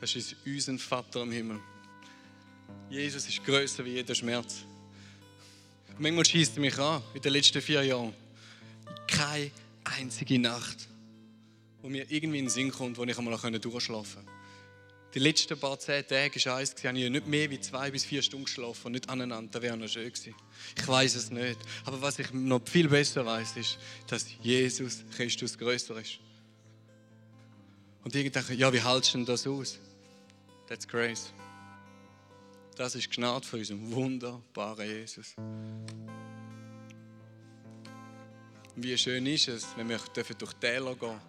[0.00, 1.58] Das ist unser Vater im Himmel.
[2.90, 4.58] Jesus ist größer wie jeder Schmerz.
[5.98, 8.14] Manchmal schießt er mich an, in den letzten vier Jahren.
[9.18, 9.50] Keine
[9.82, 10.86] einzige Nacht,
[11.82, 14.32] wo mir irgendwie in den Sinn kommt, wo ich einmal durchschlafen konnte.
[15.12, 18.22] Die letzten paar zehn Tage war eins, habe ich nicht mehr wie zwei bis vier
[18.22, 20.36] Stunden geschlafen, nicht aneinander, das wäre noch schön gewesen.
[20.76, 21.58] Ich weiß es nicht.
[21.84, 26.20] Aber was ich noch viel besser weiß, ist, dass Jesus Christus größer ist.
[28.04, 29.80] Und ich dachte, ja, wie hältst du denn das aus?
[30.68, 31.32] That's grace.
[32.76, 35.34] Das ist Gnade von unserem wunderbaren Jesus.
[38.80, 41.20] Wie schön ist es, wenn wir durch die Täler gehen dürfen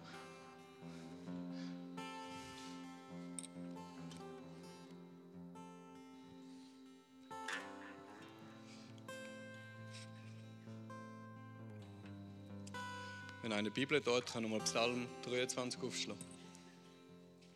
[13.42, 16.22] Wenn eine Bibel dort kann nochmal Psalm 23 aufschlagen.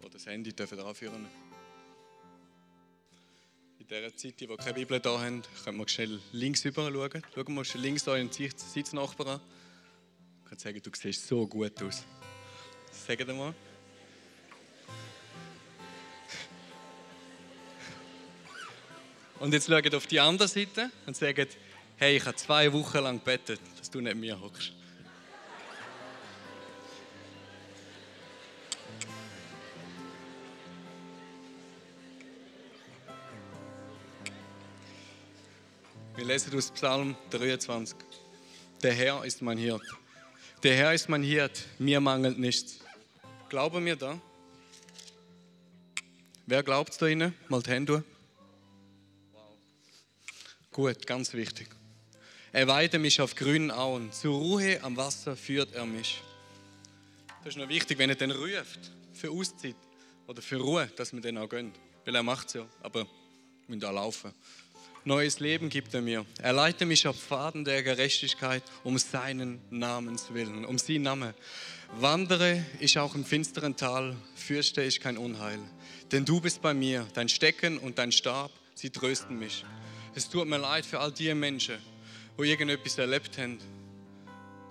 [0.01, 1.25] Oder das Handy dürfen anführen.
[3.79, 7.23] In dieser Zeit, die keine Bibel da haben, können wir schnell links rüber schauen.
[7.33, 9.41] Schauen wir schnell links da in den Sitznachbar an.
[10.55, 12.05] Kann sagen, du siehst so gut aus.
[12.93, 13.53] Sag dir mal.
[19.41, 21.57] Und jetzt schaut auf die andere Seite und sagt,
[21.97, 24.73] hey, ich habe zwei Wochen lang gebetet, dass du nicht mir hockst.
[36.15, 37.99] Wir lesen aus Psalm 23.
[38.85, 39.83] Der Herr ist mein Hirt.
[40.65, 42.79] Der Herr ist mein Hirt, mir mangelt nichts.
[43.51, 44.19] Glauben wir da?
[46.47, 47.35] Wer glaubt da Ihnen?
[47.51, 48.03] Mal die Hände.
[49.35, 49.43] Wow.
[50.73, 51.69] Gut, ganz wichtig.
[52.51, 54.11] Er weidet mich auf grünen Auen.
[54.11, 56.23] Zur Ruhe am Wasser führt er mich.
[57.41, 59.77] Das ist noch wichtig, wenn er den ruft, für Auszeit
[60.27, 61.79] oder für Ruhe, dass wir den auch gönnt.
[62.07, 63.09] Weil er macht es ja, aber wir
[63.67, 64.33] müssen da laufen.
[65.07, 66.25] Neues Leben gibt er mir.
[66.41, 71.35] Er leitet mich auf Pfaden der Gerechtigkeit um seinen Namens willen, um seinen Namen.
[71.99, 75.59] Wandere ich auch im finsteren Tal, fürchte ich kein Unheil.
[76.11, 79.67] Denn du bist bei mir, dein Stecken und dein Stab, sie trösten mich.
[80.15, 81.77] Es tut mir leid für all die Menschen,
[82.39, 83.59] die irgendetwas erlebt haben.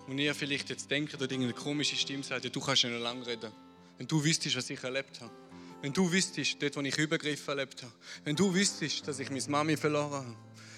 [0.08, 3.52] Und ihr vielleicht jetzt denkt oder irgendeine komische Stimme sagt, du kannst nicht lang reden.
[4.00, 5.43] Wenn du wüsstest, was ich erlebt habe.
[5.84, 7.92] Wenn du wüsstest, dort, wo ich Übergriffe erlebt habe.
[8.24, 10.36] Wenn du wüsstest, dass ich meine Mami verloren habe.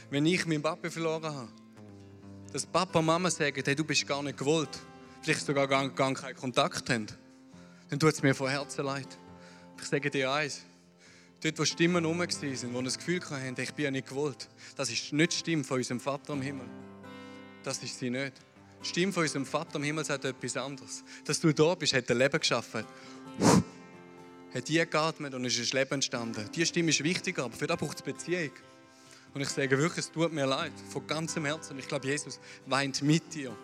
[0.10, 1.50] Wenn ich meinen Papa verloren habe.
[2.52, 4.80] Dass Papa und Mama sagen, hey, du bist gar nicht gewollt.
[5.22, 7.06] Vielleicht sogar gar, gar keinen Kontakt haben.
[7.91, 9.08] Dann tut es mir von Herzen leid.
[9.80, 10.63] Ich sage dir eins.
[11.44, 14.50] Dort, wo Stimmen herum waren, wo das Gefühl hatten, ich bin ja nicht gewollt.
[14.76, 16.65] Das ist nicht die Stimme von unserem Vater im Himmel.
[17.62, 18.34] Das ist sie nicht.
[18.82, 21.04] Die Stimme von unserem Vater im Himmel sagt etwas anderes.
[21.26, 22.84] Dass du da bist, hat er Leben geschaffen
[24.56, 26.50] hat die geatmet und ist ein Leben entstanden.
[26.56, 28.52] Die Stimme ist wichtiger, aber für das braucht es Beziehung.
[29.34, 31.78] Und ich sage wirklich, es tut mir leid, von ganzem Herzen.
[31.78, 33.56] Ich glaube, Jesus weint mit dir.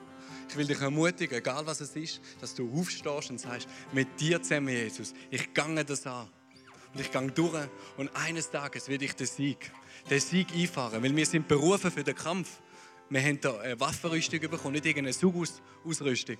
[0.49, 4.41] Ich will dich ermutigen, egal was es ist, dass du aufstehst und sagst, mit dir
[4.41, 6.27] zusammen, Jesus, ich gange das an.
[6.93, 9.71] Und ich gehe durch und eines Tages werde ich den Sieg,
[10.09, 12.59] den Sieg einfahren, weil wir sind berufen für den Kampf.
[13.09, 16.37] Wir haben da eine Waffenrüstung bekommen, nicht irgendeine Sugausrüstung.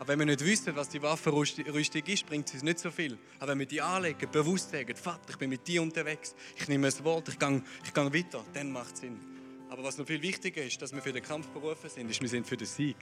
[0.00, 1.66] Aber wenn wir nicht wissen, was die Waffenrüstung
[2.06, 3.18] ist, bringt es uns nicht so viel.
[3.38, 6.86] Aber wenn wir die anlegen, bewusst sagen, Vater, ich bin mit dir unterwegs, ich nehme
[6.86, 9.20] das Wort, ich gehe, ich gehe weiter, dann macht es Sinn.
[9.68, 12.30] Aber was noch viel wichtiger ist, dass wir für den Kampf berufen sind, ist, wir
[12.30, 12.96] sind für den Sieg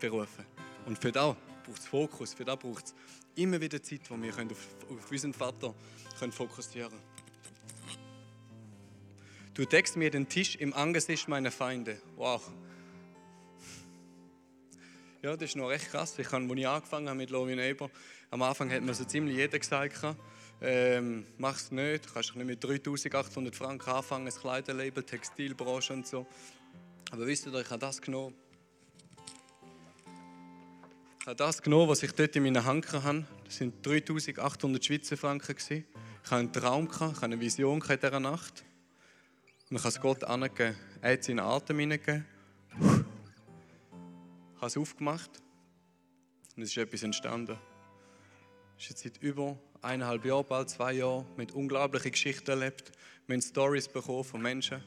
[0.00, 0.46] berufen.
[0.86, 2.94] Und für das braucht es Fokus, für das braucht es
[3.34, 5.74] immer wieder Zeit, wo wir auf, auf unseren Vater
[6.18, 7.02] können fokussieren können.
[9.52, 12.00] Du deckst mir den Tisch im Angesicht meiner Feinde.
[12.16, 12.40] Wow,
[15.22, 16.16] ja, das ist noch recht krass.
[16.18, 17.90] Ich habe, als ich angefangen habe mit Lovi Neighbor,
[18.30, 19.98] am Anfang hat mir so ziemlich jeder gesagt,
[20.60, 26.06] ähm, mach es nicht, du kannst nicht mit 3800 Franken anfangen, das Kleiderlabel, Textilbranche und
[26.06, 26.26] so.
[27.10, 28.34] Aber wisst ihr, ich habe das genommen.
[31.20, 33.24] Ich habe das genommen, was ich dort in meiner Hand hatte.
[33.44, 35.56] Das waren 3800 Schweizer Franken.
[35.56, 35.84] Ich
[36.30, 38.64] hatte einen Traum, ich hatte eine Vision in dieser Nacht.
[39.70, 40.76] Und ich habe es Gott angegeben.
[41.00, 42.37] Er hat seinen Atem hineingegeben
[44.58, 45.30] habe es aufgemacht
[46.56, 47.58] Und es ist etwas entstanden.
[48.76, 52.92] Es ist jetzt seit über eineinhalb Jahren, bald zwei Jahren, mit unglaublichen Geschichten erlebt.
[53.26, 54.82] Wir haben Stories bekommen von Menschen,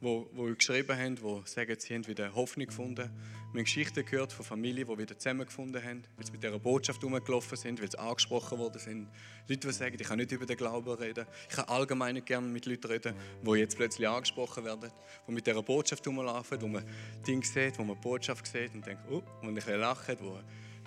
[0.00, 3.10] die, die geschrieben haben, die sagen, sie haben wieder Hoffnung gefunden.
[3.52, 7.02] Wir haben Geschichten gehört von Familien, die wieder zusammengefunden haben, weil sie mit dieser Botschaft
[7.04, 9.08] umgelaufen sind, weil sie angesprochen worden sind.
[9.48, 11.26] Leute, die sagen, ich kann nicht über den Glauben reden.
[11.48, 14.90] Ich kann allgemein nicht gerne mit Leuten reden, die jetzt plötzlich angesprochen werden,
[15.26, 16.84] die mit dieser Botschaft umlaufen, wo man
[17.26, 20.38] Dinge sieht, wo man Botschaft sieht und denkt, oh, und ich lache, wo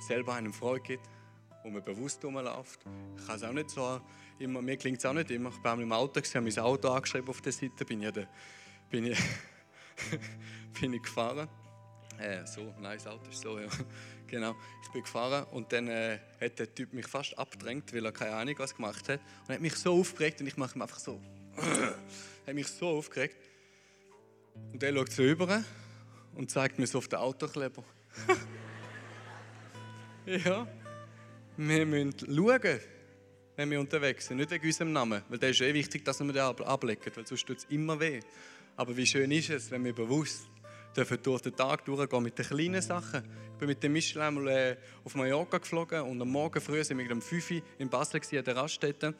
[0.08, 1.10] selber einem Freude gibt,
[1.64, 2.80] wo man bewusst rumläuft.
[3.18, 4.02] Ich kann es auch nicht so
[4.40, 5.50] immer, mir klingt es auch nicht immer.
[5.50, 8.14] Ich war im Auto, ich habe mein Auto angeschrieben auf der Seite, bin ich,
[8.94, 9.20] bin ich,
[10.80, 11.50] bin ich gefahren
[12.20, 13.68] äh, so, das Auto ist so, ja.
[14.28, 14.56] Genau.
[14.84, 18.36] Ich bin gefahren und dann äh, hat der Typ mich fast abgedrängt, weil er keine
[18.36, 19.20] Ahnung was gemacht hat.
[19.48, 21.20] Und hat mich so aufgeregt und ich mache ihm einfach so.
[22.48, 23.38] hat mich so aufgeregt.
[24.72, 25.64] Und er schaut so über
[26.36, 27.84] und zeigt mir so auf den Autokleber.
[30.26, 30.68] ja.
[31.58, 32.80] Wir müssen schauen,
[33.56, 34.38] wenn wir unterwegs sind.
[34.38, 37.46] Nicht wegen unserem Namen, weil der ist eh wichtig, dass wir den ablegen, weil sonst
[37.46, 38.20] tut es immer weh.
[38.76, 40.48] Aber wie schön ist es, wenn wir bewusst
[40.96, 43.24] dürfen durch den Tag durchgehen mit den kleinen Sachen.
[43.54, 46.98] Ich bin mit dem Michel einmal äh, auf Mallorca geflogen und am Morgen früh sind
[46.98, 49.14] wir um 5 Uhr in Basel an der Raststätte.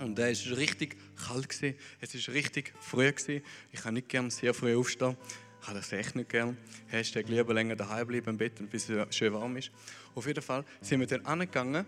[0.00, 1.48] Und äh, es war richtig kalt.
[1.48, 1.76] Gewesen.
[2.00, 3.10] Es war richtig früh.
[3.10, 3.42] Gewesen.
[3.72, 5.16] Ich kann nicht gerne sehr früh aufstehen.
[5.60, 6.56] Ich habe das echt nicht gern.
[6.88, 9.70] Hashtag lieber länger daheim bleiben im Bett, bis es schön warm ist.
[10.14, 11.86] Auf jeden Fall sind wir dann angegangen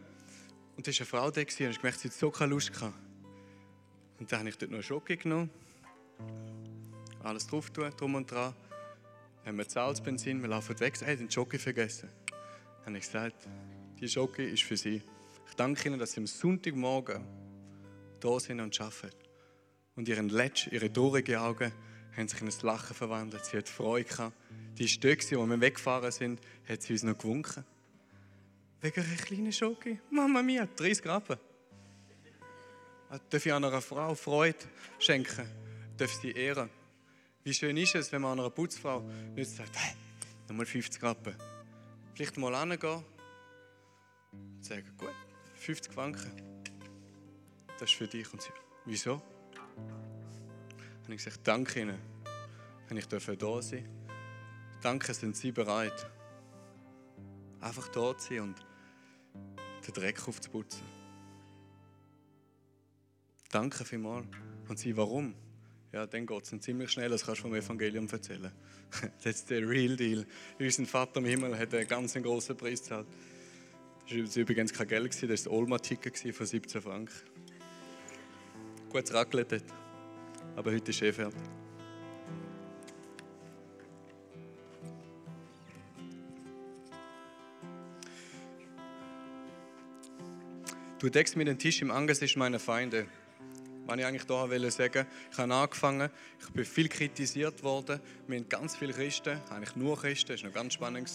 [0.77, 2.94] und da war eine Frau da und ich gemerkt, sie hat so keine Lust gehabt.
[4.18, 5.50] Und dann habe ich dort noch einen Schoki genommen,
[7.25, 8.55] alles drauf tun, drum und dran
[9.45, 12.09] haben wir Salzbenzin, wir laufen weg, hey, den Jockey vergessen.
[12.85, 13.49] Dann habe ich gesagt,
[14.01, 15.03] die Jockey ist für Sie.
[15.49, 17.25] Ich danke Ihnen, dass Sie am Sonntagmorgen
[18.21, 19.17] da sind und arbeiten.
[19.97, 21.73] Und ihren Letsch, ihre traurigen Augen
[22.17, 23.45] haben sich in ein Lachen verwandelt.
[23.45, 24.37] Sie hat Freude gehabt.
[24.79, 27.65] Die Stöcke, wo wir weggefahren sind, hat sie uns noch gewunken.
[28.81, 30.01] Wegen einer kleinen Schoki.
[30.11, 31.37] Mama mia, 30 Rappen.
[33.31, 34.59] Darf ich einer Frau Freude
[34.99, 35.47] schenken?
[35.97, 36.71] Darf sie ehren?
[37.45, 39.03] Wie schön ist es, wenn man einer Putzfrau
[39.35, 39.95] nicht sagt, hey,
[40.49, 41.37] nochmal 50 Rappen.
[42.15, 43.05] Vielleicht mal hingehen
[44.33, 45.13] und sagen, gut,
[45.57, 46.33] 50 Franken,
[47.79, 48.33] das ist für dich.
[48.33, 48.49] Und sie,
[48.87, 49.21] wieso?
[51.07, 51.99] Und ich gesagt, danke Ihnen,
[52.89, 53.73] wenn ich da sein darf.
[54.81, 56.11] Danke, sind Sie bereit,
[57.61, 58.57] einfach da zu sein und
[59.87, 60.83] den Dreck aufzuputzen.
[63.51, 64.29] Danke vielmals.
[64.67, 65.35] Und Sie, warum?
[65.95, 68.51] Ja, dann geht es ziemlich schnell, das kannst du vom Evangelium erzählen.
[69.23, 70.27] das ist der Real Deal.
[70.59, 73.07] Unser Vater im Himmel hat einen ganz großen Preis gezahlt.
[74.09, 77.15] Das war übrigens kein Geld, das war das Olma-Ticket von 17 Franken.
[78.91, 79.73] Gutes Raclette dort.
[80.57, 81.41] Aber heute ist eh fertig.
[90.99, 93.07] Du deckst mir den Tisch im Angesicht meiner Feinde
[93.87, 98.01] was ich eigentlich hier sagen Ich habe angefangen, ich bin viel kritisiert worden.
[98.27, 101.11] Wir haben ganz viele Christen, eigentlich nur Christen, das war noch ganz spannend,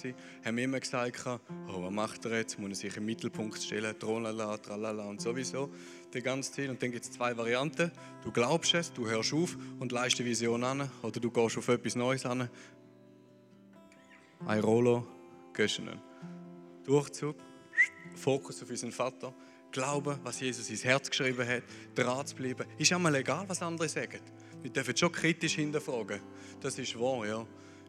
[0.46, 2.60] haben mir immer gesagt, oh, was macht er jetzt?
[2.60, 5.72] Muss er sich im Mittelpunkt stellen, tralala, tralala und sowieso.
[6.14, 6.70] Der ganze Ziel.
[6.70, 7.92] Und dann gibt es zwei Varianten.
[8.24, 11.68] Du glaubst es, du hörst auf und leist die Vision an oder du gehst auf
[11.68, 12.50] etwas Neues an.
[14.46, 15.06] Ein Rollo,
[15.54, 15.82] gehst
[16.86, 17.36] Durchzug,
[18.16, 19.34] Fokus auf unseren Vater
[19.72, 21.64] glauben, was Jesus ins Herz geschrieben hat,
[21.96, 22.66] dran zu bleiben.
[22.78, 24.20] Ist einmal egal, was andere sagen.
[24.62, 26.20] Wir dürfen schon kritisch hinterfragen.
[26.62, 27.46] Das ist wahr, ja.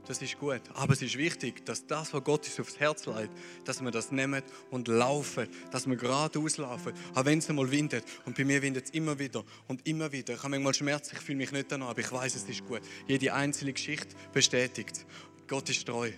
[0.06, 0.62] Das ist gut.
[0.74, 3.30] Aber es ist wichtig, dass das, was Gott uns aufs Herz legt,
[3.64, 8.04] dass wir das nehmen und laufen, dass wir geradeaus laufen, auch wenn es einmal windet.
[8.24, 10.34] Und bei mir windet es immer wieder und immer wieder.
[10.34, 12.80] Ich habe manchmal Schmerz, ich fühle mich nicht danach, aber ich weiß, es ist gut.
[13.06, 15.04] Jede einzelne Geschichte bestätigt.
[15.46, 16.10] Gott ist treu.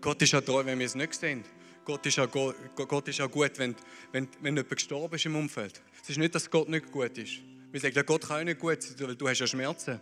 [0.00, 1.44] Gott ist auch treu, wenn wir es nicht sehen.
[1.88, 3.74] Gott ist auch, Gott ist auch gut, wenn,
[4.12, 5.80] wenn, wenn jemand gestorben ist im Umfeld.
[6.02, 7.40] Es ist nicht, dass Gott nicht gut ist.
[7.72, 9.98] Wir sagen, ja, Gott kann auch nicht gut sein, weil du hast ja Schmerzen.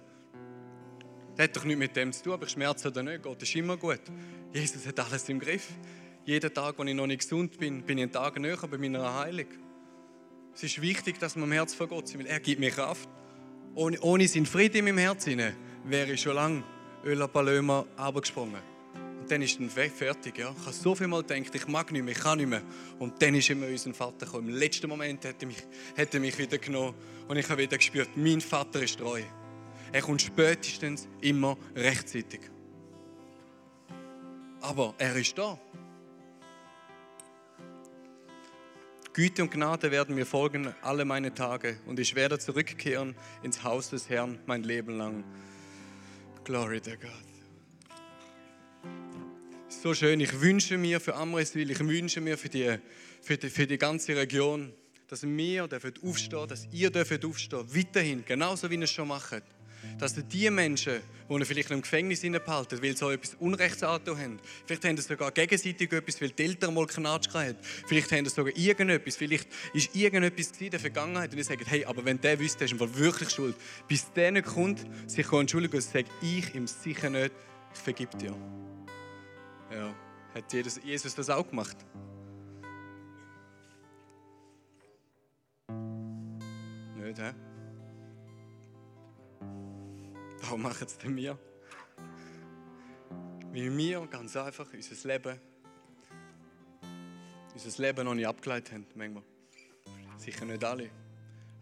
[1.37, 3.23] Das hat doch nichts mit dem zu tun, ob ich Schmerzen oder nicht.
[3.23, 4.01] Gott ist immer gut.
[4.53, 5.69] Jesus hat alles im Griff.
[6.25, 9.21] Jeden Tag, wo ich noch nicht gesund bin, bin ich einen Tag näher bei meiner
[9.21, 9.47] Heilung.
[10.57, 13.09] Es ist wichtig, dass wir im Herz von Gott sind, weil er gibt mir Kraft.
[13.77, 15.25] Ohne, ohne seinen Frieden in meinem Herz
[15.85, 16.65] wäre ich schon lange
[17.05, 18.76] Öla Palöma abgesprungen
[19.31, 20.39] dann ist dann fertig.
[20.39, 20.55] Ja.
[20.59, 22.63] Ich habe so viel Mal gedacht, ich mag nicht mehr, ich kann nicht mehr.
[22.99, 24.49] Und dann ist immer unser Vater gekommen.
[24.49, 25.63] Im letzten Moment hat er mich,
[25.97, 26.95] hat er mich wieder genommen
[27.29, 29.23] und ich habe wieder gespürt, mein Vater ist treu.
[29.93, 32.41] Er kommt spätestens immer rechtzeitig.
[34.61, 35.59] Aber er ist da.
[39.13, 43.89] Güte und Gnade werden mir folgen alle meine Tage und ich werde zurückkehren ins Haus
[43.89, 45.25] des Herrn mein Leben lang.
[46.45, 47.26] Glory to God.
[49.69, 50.21] So schön.
[50.21, 52.79] Ich wünsche mir für Amreswil, ich wünsche mir für die,
[53.23, 54.73] für die, für die ganze Region,
[55.09, 59.43] dass wir dürfen aufstehen, dass ihr dürft aufstehen, weiterhin, genauso wie ihr es schon macht.
[59.99, 64.41] Dass die Menschen, die ihr vielleicht im Gefängnis behalten, weil sie so etwas Unrechts haben,
[64.67, 67.57] vielleicht haben sie sogar gegenseitig etwas, weil die Eltern mal Knatsch hatten,
[67.87, 71.85] vielleicht haben sie sogar irgendetwas, vielleicht ist irgendetwas in der Vergangenheit und ihr sagt, hey,
[71.85, 73.55] aber wenn der wüsste, ist er wirklich schuld.
[73.87, 77.33] Bis der kommt, sich entschuldigen und sagt, ich ihm sicher nicht,
[77.73, 78.35] ich vergib dir.
[79.71, 79.95] Ja,
[80.35, 81.77] hat Jesus das auch gemacht?
[86.97, 87.33] Nicht, hä?
[90.43, 91.39] Warum machen es denn wir?
[93.53, 95.41] Weil wir ganz einfach unser Leben,
[97.53, 99.23] unser Leben noch nicht abgeleitet haben, manchmal.
[100.19, 100.91] Sicher nicht alle.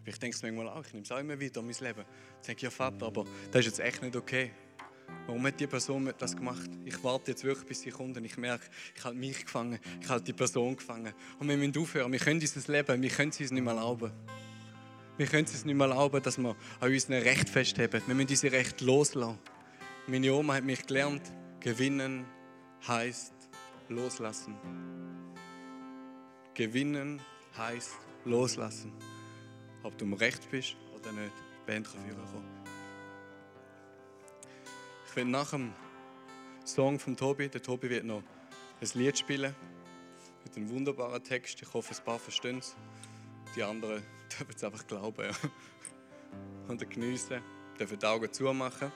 [0.01, 2.05] Aber ich denke es manchmal auch, ich nehme es auch immer wieder, mein Leben.
[2.41, 4.51] Ich denke, ja Vater, aber das ist jetzt echt nicht okay.
[5.27, 6.69] Warum hat die Person das gemacht?
[6.83, 10.07] Ich warte jetzt wirklich, bis sie kommt und ich merke, ich habe mich gefangen, ich
[10.07, 11.13] habe die Person gefangen.
[11.39, 14.11] Und wir müssen aufhören, wir können dieses Leben, wir können es uns nicht mehr erlauben.
[15.17, 18.01] Wir können es nicht mehr erlauben, dass wir an unseren Recht festheben.
[18.05, 19.39] Wir müssen diese Recht loslassen.
[20.07, 21.23] Meine Oma hat mich gelernt,
[21.59, 22.25] gewinnen
[22.87, 23.33] heißt
[23.89, 24.55] loslassen.
[26.53, 27.19] Gewinnen
[27.57, 28.91] heißt loslassen.
[29.83, 31.33] Ob du im Recht bist oder nicht,
[31.65, 32.01] Band kann
[32.31, 32.54] kommen.
[35.17, 35.71] Ich nach dem
[36.65, 38.21] Song von Tobi, der Tobi wird noch
[38.81, 39.55] ein Lied spielen
[40.43, 41.61] mit einem wunderbaren Text.
[41.61, 42.75] Ich hoffe, ein paar verstehen es.
[43.55, 44.03] Die anderen
[44.37, 45.31] dürfen es einfach glauben ja.
[46.67, 47.41] und geniessen,
[47.79, 48.91] dürfen die Augen zumachen.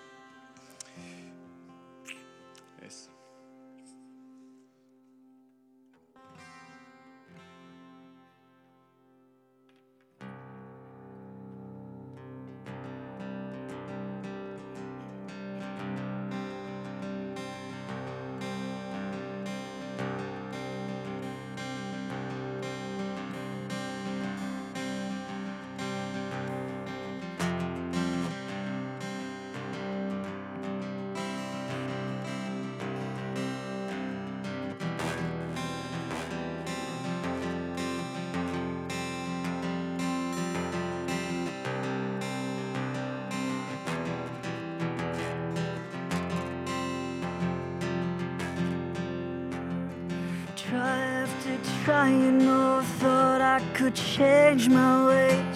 [51.90, 55.49] Trying, no thought I could change my ways.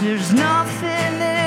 [0.00, 1.39] There's nothing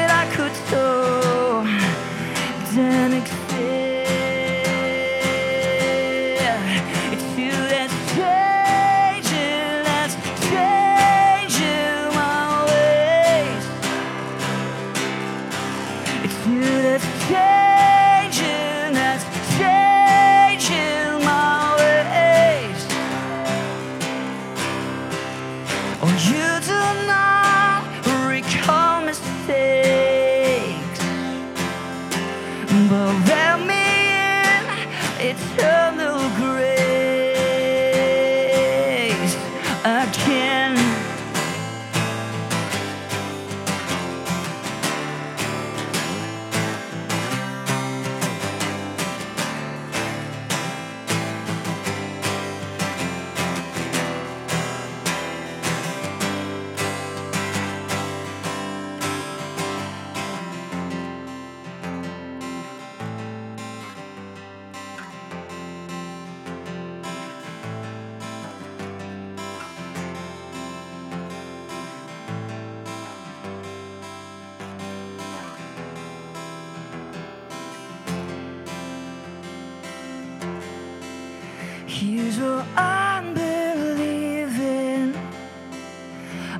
[81.95, 85.13] Here's what I'm believing.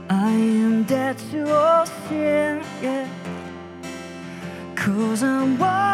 [0.08, 3.10] I am dead to all sin, yeah.
[4.76, 5.93] Cause I'm wild